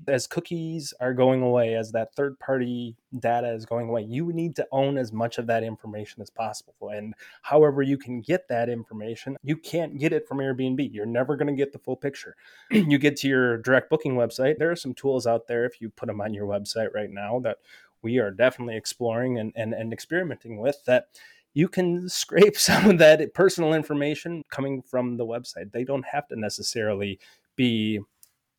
as 0.08 0.26
cookies 0.26 0.92
are 1.00 1.14
going 1.14 1.42
away, 1.42 1.74
as 1.74 1.92
that 1.92 2.14
third 2.14 2.38
party 2.38 2.96
data 3.20 3.52
is 3.52 3.64
going 3.64 3.88
away, 3.88 4.02
you 4.02 4.32
need 4.32 4.56
to 4.56 4.66
own 4.72 4.98
as 4.98 5.12
much 5.12 5.38
of 5.38 5.46
that 5.46 5.62
information 5.62 6.20
as 6.20 6.30
possible. 6.30 6.88
And 6.88 7.14
however 7.42 7.82
you 7.82 7.96
can 7.96 8.20
get 8.20 8.48
that 8.48 8.68
information, 8.68 9.36
you 9.42 9.56
can't 9.56 9.98
get 9.98 10.12
it 10.12 10.26
from 10.26 10.38
Airbnb. 10.38 10.92
You're 10.92 11.06
never 11.06 11.36
going 11.36 11.48
to 11.48 11.54
get 11.54 11.72
the 11.72 11.78
full 11.78 11.96
picture. 11.96 12.36
you 12.70 12.98
get 12.98 13.16
to 13.18 13.28
your 13.28 13.58
direct 13.58 13.88
booking 13.90 14.14
website, 14.14 14.58
there 14.58 14.70
are 14.70 14.76
some 14.76 14.94
tools 14.94 15.26
out 15.26 15.46
there 15.46 15.64
if 15.64 15.80
you 15.80 15.90
put 15.90 16.06
them 16.06 16.20
on 16.20 16.34
your 16.34 16.46
website 16.46 16.92
right 16.94 17.10
now 17.10 17.38
that 17.40 17.58
we 18.02 18.18
are 18.18 18.30
definitely 18.30 18.76
exploring 18.76 19.38
and, 19.38 19.52
and, 19.56 19.72
and 19.72 19.92
experimenting 19.92 20.58
with 20.58 20.84
that 20.86 21.06
you 21.54 21.68
can 21.68 22.08
scrape 22.08 22.56
some 22.56 22.90
of 22.90 22.98
that 22.98 23.34
personal 23.34 23.72
information 23.72 24.42
coming 24.50 24.82
from 24.82 25.16
the 25.16 25.26
website. 25.26 25.72
They 25.72 25.84
don't 25.84 26.04
have 26.04 26.28
to 26.28 26.38
necessarily 26.38 27.18
be 27.56 28.00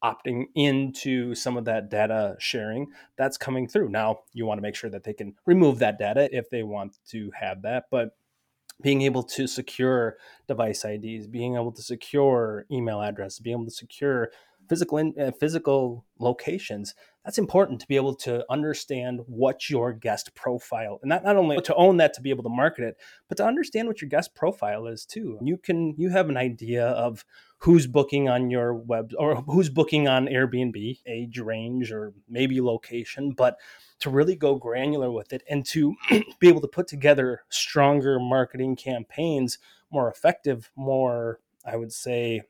opting 0.04 0.46
into 0.56 1.34
some 1.34 1.58
of 1.58 1.66
that 1.66 1.90
data 1.90 2.36
sharing 2.40 2.88
that's 3.18 3.38
coming 3.38 3.68
through. 3.68 3.90
Now, 3.90 4.20
you 4.34 4.46
want 4.46 4.60
to 4.60 4.62
make 4.62 4.76
sure 4.76 4.90
that 4.90 5.04
they 5.04 5.14
can 5.14 5.36
remove 5.46 5.80
that 5.80 5.98
data 5.98 6.30
if 6.36 6.50
they 6.50 6.64
want 6.64 6.98
to 7.10 7.32
have 7.40 7.64
that, 7.64 7.86
but 7.90 8.12
being 8.82 9.02
able 9.02 9.24
to 9.24 9.48
secure 9.48 10.18
device 10.48 10.86
IDs, 10.86 11.28
being 11.28 11.56
able 11.56 11.72
to 11.72 11.82
secure 11.82 12.66
email 12.72 13.02
addresses, 13.02 13.40
being 13.40 13.56
able 13.56 13.66
to 13.66 13.72
secure 13.72 14.30
physical 14.70 14.98
in, 14.98 15.14
uh, 15.20 15.32
physical 15.32 16.06
locations 16.20 16.94
that's 17.28 17.38
important 17.38 17.82
to 17.82 17.88
be 17.88 17.98
able 17.98 18.16
to 18.16 18.46
understand 18.50 19.20
what 19.28 19.70
your 19.70 19.92
guest 19.92 20.34
profile 20.34 20.98
and 21.02 21.10
not, 21.10 21.26
not 21.26 21.36
only 21.36 21.60
to 21.60 21.76
own 21.76 21.98
that 21.98 22.14
to 22.14 22.22
be 22.22 22.30
able 22.30 22.44
to 22.44 22.50
market 22.50 22.86
it 22.86 22.96
but 23.28 23.36
to 23.36 23.46
understand 23.46 23.86
what 23.86 24.02
your 24.02 24.08
guest 24.08 24.34
profile 24.34 24.88
is 24.88 25.06
too. 25.06 25.38
You 25.42 25.58
can 25.58 25.94
you 25.98 26.10
have 26.10 26.30
an 26.30 26.38
idea 26.38 26.88
of 26.88 27.26
who's 27.58 27.86
booking 27.86 28.30
on 28.30 28.50
your 28.50 28.74
web 28.74 29.12
or 29.20 29.42
who's 29.42 29.70
booking 29.70 30.08
on 30.08 30.28
airbnb 30.28 31.00
age 31.06 31.38
range 31.38 31.92
or 31.92 32.14
maybe 32.30 32.62
location 32.62 33.32
but 33.32 33.58
to 34.00 34.10
really 34.10 34.38
go 34.38 34.56
granular 34.56 35.12
with 35.12 35.34
it 35.34 35.44
and 35.50 35.66
to 35.66 35.96
be 36.40 36.48
able 36.48 36.62
to 36.62 36.68
put 36.70 36.88
together 36.88 37.42
stronger 37.50 38.22
marketing 38.22 38.78
campaigns 38.78 39.58
more 39.92 40.10
effective 40.10 40.72
more 40.78 41.42
i 41.66 41.76
would 41.76 41.92
say 41.92 42.42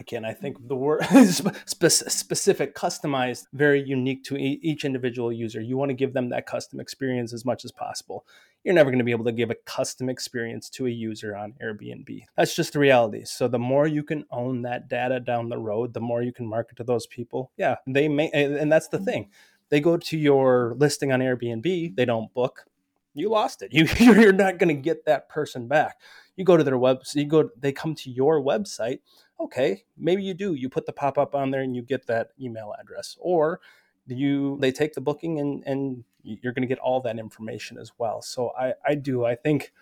again, 0.00 0.24
I 0.24 0.32
think 0.32 0.66
the 0.66 0.76
word 0.76 1.04
specific, 1.66 2.74
customized, 2.74 3.46
very 3.52 3.82
unique 3.82 4.24
to 4.24 4.36
each 4.36 4.84
individual 4.84 5.32
user. 5.32 5.60
You 5.60 5.76
want 5.76 5.90
to 5.90 5.94
give 5.94 6.12
them 6.12 6.30
that 6.30 6.46
custom 6.46 6.80
experience 6.80 7.32
as 7.32 7.44
much 7.44 7.64
as 7.64 7.70
possible. 7.70 8.26
You're 8.64 8.74
never 8.74 8.90
going 8.90 8.98
to 8.98 9.04
be 9.04 9.10
able 9.10 9.24
to 9.24 9.32
give 9.32 9.50
a 9.50 9.54
custom 9.66 10.08
experience 10.10 10.68
to 10.70 10.86
a 10.86 10.90
user 10.90 11.36
on 11.36 11.54
Airbnb. 11.62 12.24
That's 12.36 12.54
just 12.54 12.74
the 12.74 12.78
reality. 12.78 13.24
So 13.24 13.48
the 13.48 13.58
more 13.58 13.86
you 13.86 14.02
can 14.02 14.24
own 14.30 14.62
that 14.62 14.88
data 14.88 15.20
down 15.20 15.48
the 15.48 15.58
road, 15.58 15.94
the 15.94 16.00
more 16.00 16.22
you 16.22 16.32
can 16.32 16.46
market 16.46 16.76
to 16.76 16.84
those 16.84 17.06
people. 17.06 17.52
Yeah, 17.56 17.76
they 17.86 18.08
may, 18.08 18.30
and 18.30 18.70
that's 18.70 18.88
the 18.88 18.98
thing. 18.98 19.30
They 19.70 19.80
go 19.80 19.96
to 19.96 20.18
your 20.18 20.74
listing 20.78 21.12
on 21.12 21.20
Airbnb, 21.20 21.96
they 21.96 22.04
don't 22.04 22.32
book. 22.34 22.66
You 23.14 23.28
lost 23.28 23.62
it. 23.62 23.72
You, 23.74 23.86
you're 23.98 24.32
not 24.32 24.58
going 24.58 24.74
to 24.74 24.80
get 24.80 25.04
that 25.06 25.28
person 25.28 25.66
back. 25.66 26.00
You 26.36 26.44
go 26.44 26.56
to 26.56 26.64
their 26.64 26.78
website, 26.78 27.16
you 27.16 27.26
go, 27.26 27.50
they 27.58 27.72
come 27.72 27.94
to 27.96 28.10
your 28.10 28.40
website 28.40 29.00
okay, 29.40 29.84
maybe 29.96 30.22
you 30.22 30.34
do. 30.34 30.54
You 30.54 30.68
put 30.68 30.86
the 30.86 30.92
pop 30.92 31.18
up 31.18 31.34
on 31.34 31.50
there 31.50 31.62
and 31.62 31.74
you 31.74 31.82
get 31.82 32.06
that 32.06 32.30
email 32.40 32.74
address, 32.80 33.16
or 33.20 33.60
you 34.06 34.58
they 34.60 34.72
take 34.72 34.94
the 34.94 35.00
booking 35.00 35.38
and 35.38 35.62
and 35.66 36.04
you're 36.22 36.52
going 36.52 36.62
to 36.62 36.68
get 36.68 36.78
all 36.78 37.00
that 37.00 37.18
information 37.18 37.78
as 37.78 37.92
well. 37.98 38.22
So 38.22 38.52
I 38.58 38.74
I 38.86 38.94
do 38.94 39.24
I 39.24 39.34
think 39.34 39.72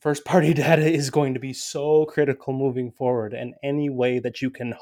first 0.00 0.24
party 0.24 0.54
data 0.64 0.86
is 0.86 1.10
going 1.10 1.34
to 1.34 1.40
be 1.40 1.52
so 1.52 2.06
critical 2.06 2.52
moving 2.52 2.90
forward, 2.90 3.34
and 3.34 3.54
any 3.62 3.90
way 3.90 4.18
that 4.18 4.42
you 4.42 4.50
can 4.50 4.74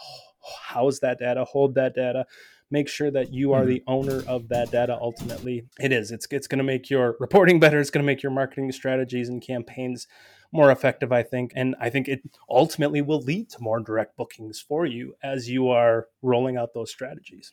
house 0.65 0.99
that 1.01 1.19
data, 1.19 1.45
hold 1.45 1.75
that 1.75 1.95
data, 1.95 2.27
make 2.73 2.89
sure 2.89 3.11
that 3.11 3.33
you 3.33 3.53
are 3.53 3.61
mm-hmm. 3.61 3.69
the 3.69 3.83
owner 3.87 4.23
of 4.27 4.49
that 4.49 4.73
data 4.73 4.99
ultimately. 5.01 5.67
It 5.79 5.93
is. 5.93 6.11
It's 6.11 6.27
it's 6.31 6.47
going 6.47 6.59
to 6.59 6.65
make 6.65 6.91
your 6.91 7.17
reporting 7.21 7.61
better. 7.65 7.79
It's 7.79 7.91
going 7.91 8.03
to 8.03 8.07
make 8.07 8.23
your 8.23 8.33
marketing 8.33 8.73
strategies 8.73 9.29
and 9.29 9.41
campaigns 9.41 10.07
more 10.55 10.71
effective 10.71 11.11
i 11.13 11.23
think. 11.23 11.53
And 11.57 11.75
i 11.81 11.89
think 11.89 12.09
it 12.09 12.21
ultimately 12.49 13.01
will 13.01 13.21
lead 13.21 13.49
to 13.51 13.57
more 13.61 13.81
direct 13.81 14.17
bookings 14.17 14.61
for 14.61 14.85
you 14.85 15.15
as 15.23 15.49
you 15.49 15.69
are 15.69 16.09
rolling 16.21 16.57
out 16.57 16.75
those 16.75 16.91
strategies 16.91 17.53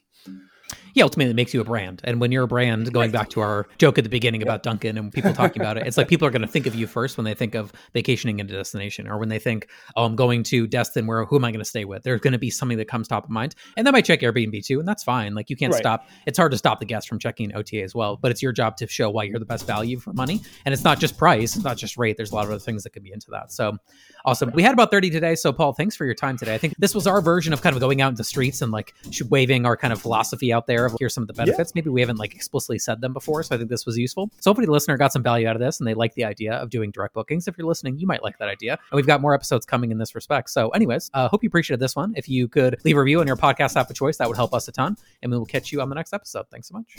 yeah, 0.94 1.04
ultimately 1.04 1.32
it 1.32 1.36
makes 1.36 1.54
you 1.54 1.62
a 1.62 1.64
brand. 1.64 2.02
And 2.04 2.20
when 2.20 2.32
you're 2.32 2.44
a 2.44 2.48
brand, 2.48 2.92
going 2.92 3.12
back 3.12 3.30
to 3.30 3.42
our 3.42 3.68
joke 3.78 3.98
at 3.98 4.04
the 4.04 4.10
beginning 4.10 4.42
about 4.42 4.64
Dunkin' 4.64 4.98
and 4.98 5.12
people 5.12 5.34
talking 5.34 5.62
about 5.62 5.78
it, 5.78 5.88
it's 5.88 5.98
like 5.98 6.08
people 6.10 6.28
are 6.28 6.32
going 6.32 6.42
to 6.42 6.48
think 6.48 6.66
of 6.66 6.76
you 6.76 6.88
first 6.88 7.18
when 7.18 7.26
they 7.26 7.34
think 7.34 7.56
of 7.56 7.72
vacationing 7.94 8.40
in 8.40 8.48
a 8.48 8.52
destination 8.52 9.08
or 9.08 9.18
when 9.18 9.30
they 9.30 9.40
think, 9.40 9.68
oh, 9.96 10.06
I'm 10.06 10.16
going 10.16 10.44
to 10.44 10.68
Destin, 10.68 11.08
where 11.08 11.24
who 11.26 11.36
am 11.36 11.46
I 11.46 11.52
going 11.52 11.60
to 11.60 11.66
stay 11.66 11.86
with? 11.86 12.04
There's 12.04 12.22
going 12.22 12.34
to 12.34 12.40
be 12.40 12.50
something 12.50 12.78
that 12.78 12.88
comes 12.88 13.08
top 13.08 13.24
of 13.26 13.30
mind. 13.30 13.56
And 13.78 13.86
that 13.88 13.92
might 13.92 14.06
check 14.06 14.22
Airbnb 14.22 14.66
too, 14.66 14.80
and 14.80 14.88
that's 14.88 15.04
fine. 15.04 15.36
Like 15.36 15.50
you 15.50 15.56
can't 15.56 15.74
right. 15.74 15.80
stop. 15.80 16.10
It's 16.26 16.38
hard 16.38 16.52
to 16.52 16.58
stop 16.58 16.80
the 16.80 16.86
guest 16.86 17.08
from 17.08 17.20
checking 17.20 17.56
OTA 17.56 17.82
as 17.82 17.96
well, 17.96 18.18
but 18.18 18.32
it's 18.32 18.42
your 18.42 18.52
job 18.52 18.78
to 18.78 18.88
show 18.88 19.10
why 19.10 19.24
you're 19.24 19.40
the 19.40 19.46
best 19.46 19.66
value 19.66 20.00
for 20.00 20.14
money. 20.14 20.42
And 20.66 20.74
it's 20.74 20.84
not 20.84 21.00
just 21.00 21.18
price, 21.18 21.56
it's 21.56 21.66
not 21.66 21.78
just 21.78 21.98
rate. 21.98 22.18
There's 22.18 22.32
a 22.32 22.36
lot 22.36 22.46
of 22.46 22.52
other 22.52 22.60
things 22.60 22.84
that 22.84 22.92
could 22.92 23.04
be 23.04 23.12
into 23.12 23.32
that. 23.32 23.52
So 23.52 23.78
awesome. 24.26 24.52
We 24.54 24.64
had 24.64 24.74
about 24.74 24.92
30 24.92 25.10
today. 25.10 25.36
So 25.36 25.54
Paul, 25.54 25.74
thanks 25.74 25.96
for 25.96 26.06
your 26.06 26.16
time 26.16 26.38
today. 26.38 26.54
I 26.54 26.58
think 26.58 26.76
this 26.78 26.94
was 26.94 27.08
our 27.08 27.22
version 27.22 27.54
of 27.54 27.62
kind 27.62 27.76
of 27.76 27.80
going 27.80 28.02
out 28.02 28.10
in 28.10 28.16
the 28.16 28.24
streets 28.24 28.62
and 28.62 28.72
like 28.72 28.94
waving 29.30 29.66
our 29.66 29.78
kind 29.78 29.94
of 29.94 30.02
philosophy 30.02 30.52
out 30.60 30.68
there 30.68 30.86
of 30.86 30.96
here's 31.00 31.14
some 31.14 31.24
of 31.24 31.28
the 31.28 31.34
benefits. 31.34 31.72
Yeah. 31.72 31.80
Maybe 31.80 31.90
we 31.90 32.02
haven't 32.02 32.18
like 32.18 32.36
explicitly 32.36 32.80
said 32.80 33.02
them 33.02 33.14
before, 33.14 33.42
so 33.44 33.56
I 33.56 33.58
think 33.58 33.70
this 33.70 33.86
was 33.86 33.98
useful. 33.98 34.30
So 34.40 34.52
hopefully 34.52 34.66
the 34.66 34.72
listener 34.72 34.98
got 34.98 35.14
some 35.14 35.24
value 35.24 35.48
out 35.48 35.56
of 35.56 35.62
this 35.62 35.80
and 35.80 35.88
they 35.88 35.94
like 35.94 36.14
the 36.16 36.26
idea 36.26 36.54
of 36.54 36.70
doing 36.70 36.92
direct 36.92 37.14
bookings. 37.14 37.48
If 37.48 37.58
you're 37.58 37.68
listening, 37.68 37.98
you 37.98 38.08
might 38.08 38.24
like 38.24 38.38
that 38.40 38.50
idea. 38.50 38.74
And 38.74 38.98
we've 38.98 39.08
got 39.08 39.22
more 39.22 39.34
episodes 39.34 39.66
coming 39.66 39.92
in 39.92 39.98
this 39.98 40.14
respect. 40.16 40.50
So, 40.50 40.70
anyways, 40.70 41.10
uh, 41.14 41.30
hope 41.30 41.44
you 41.44 41.48
appreciated 41.48 41.80
this 41.80 41.96
one. 41.96 42.14
If 42.16 42.28
you 42.28 42.48
could 42.48 42.78
leave 42.84 42.98
a 42.98 43.00
review 43.00 43.22
on 43.22 43.28
your 43.28 43.38
podcast 43.38 43.76
app 43.76 43.90
of 43.90 43.96
choice, 43.96 44.18
that 44.18 44.28
would 44.28 44.38
help 44.38 44.54
us 44.54 44.68
a 44.68 44.72
ton. 44.72 44.98
And 45.22 45.32
we 45.32 45.38
will 45.38 45.46
catch 45.46 45.72
you 45.72 45.82
on 45.82 45.90
the 45.90 45.96
next 45.96 46.14
episode. 46.14 46.46
Thanks 46.52 46.68
so 46.68 46.76
much. 46.76 46.98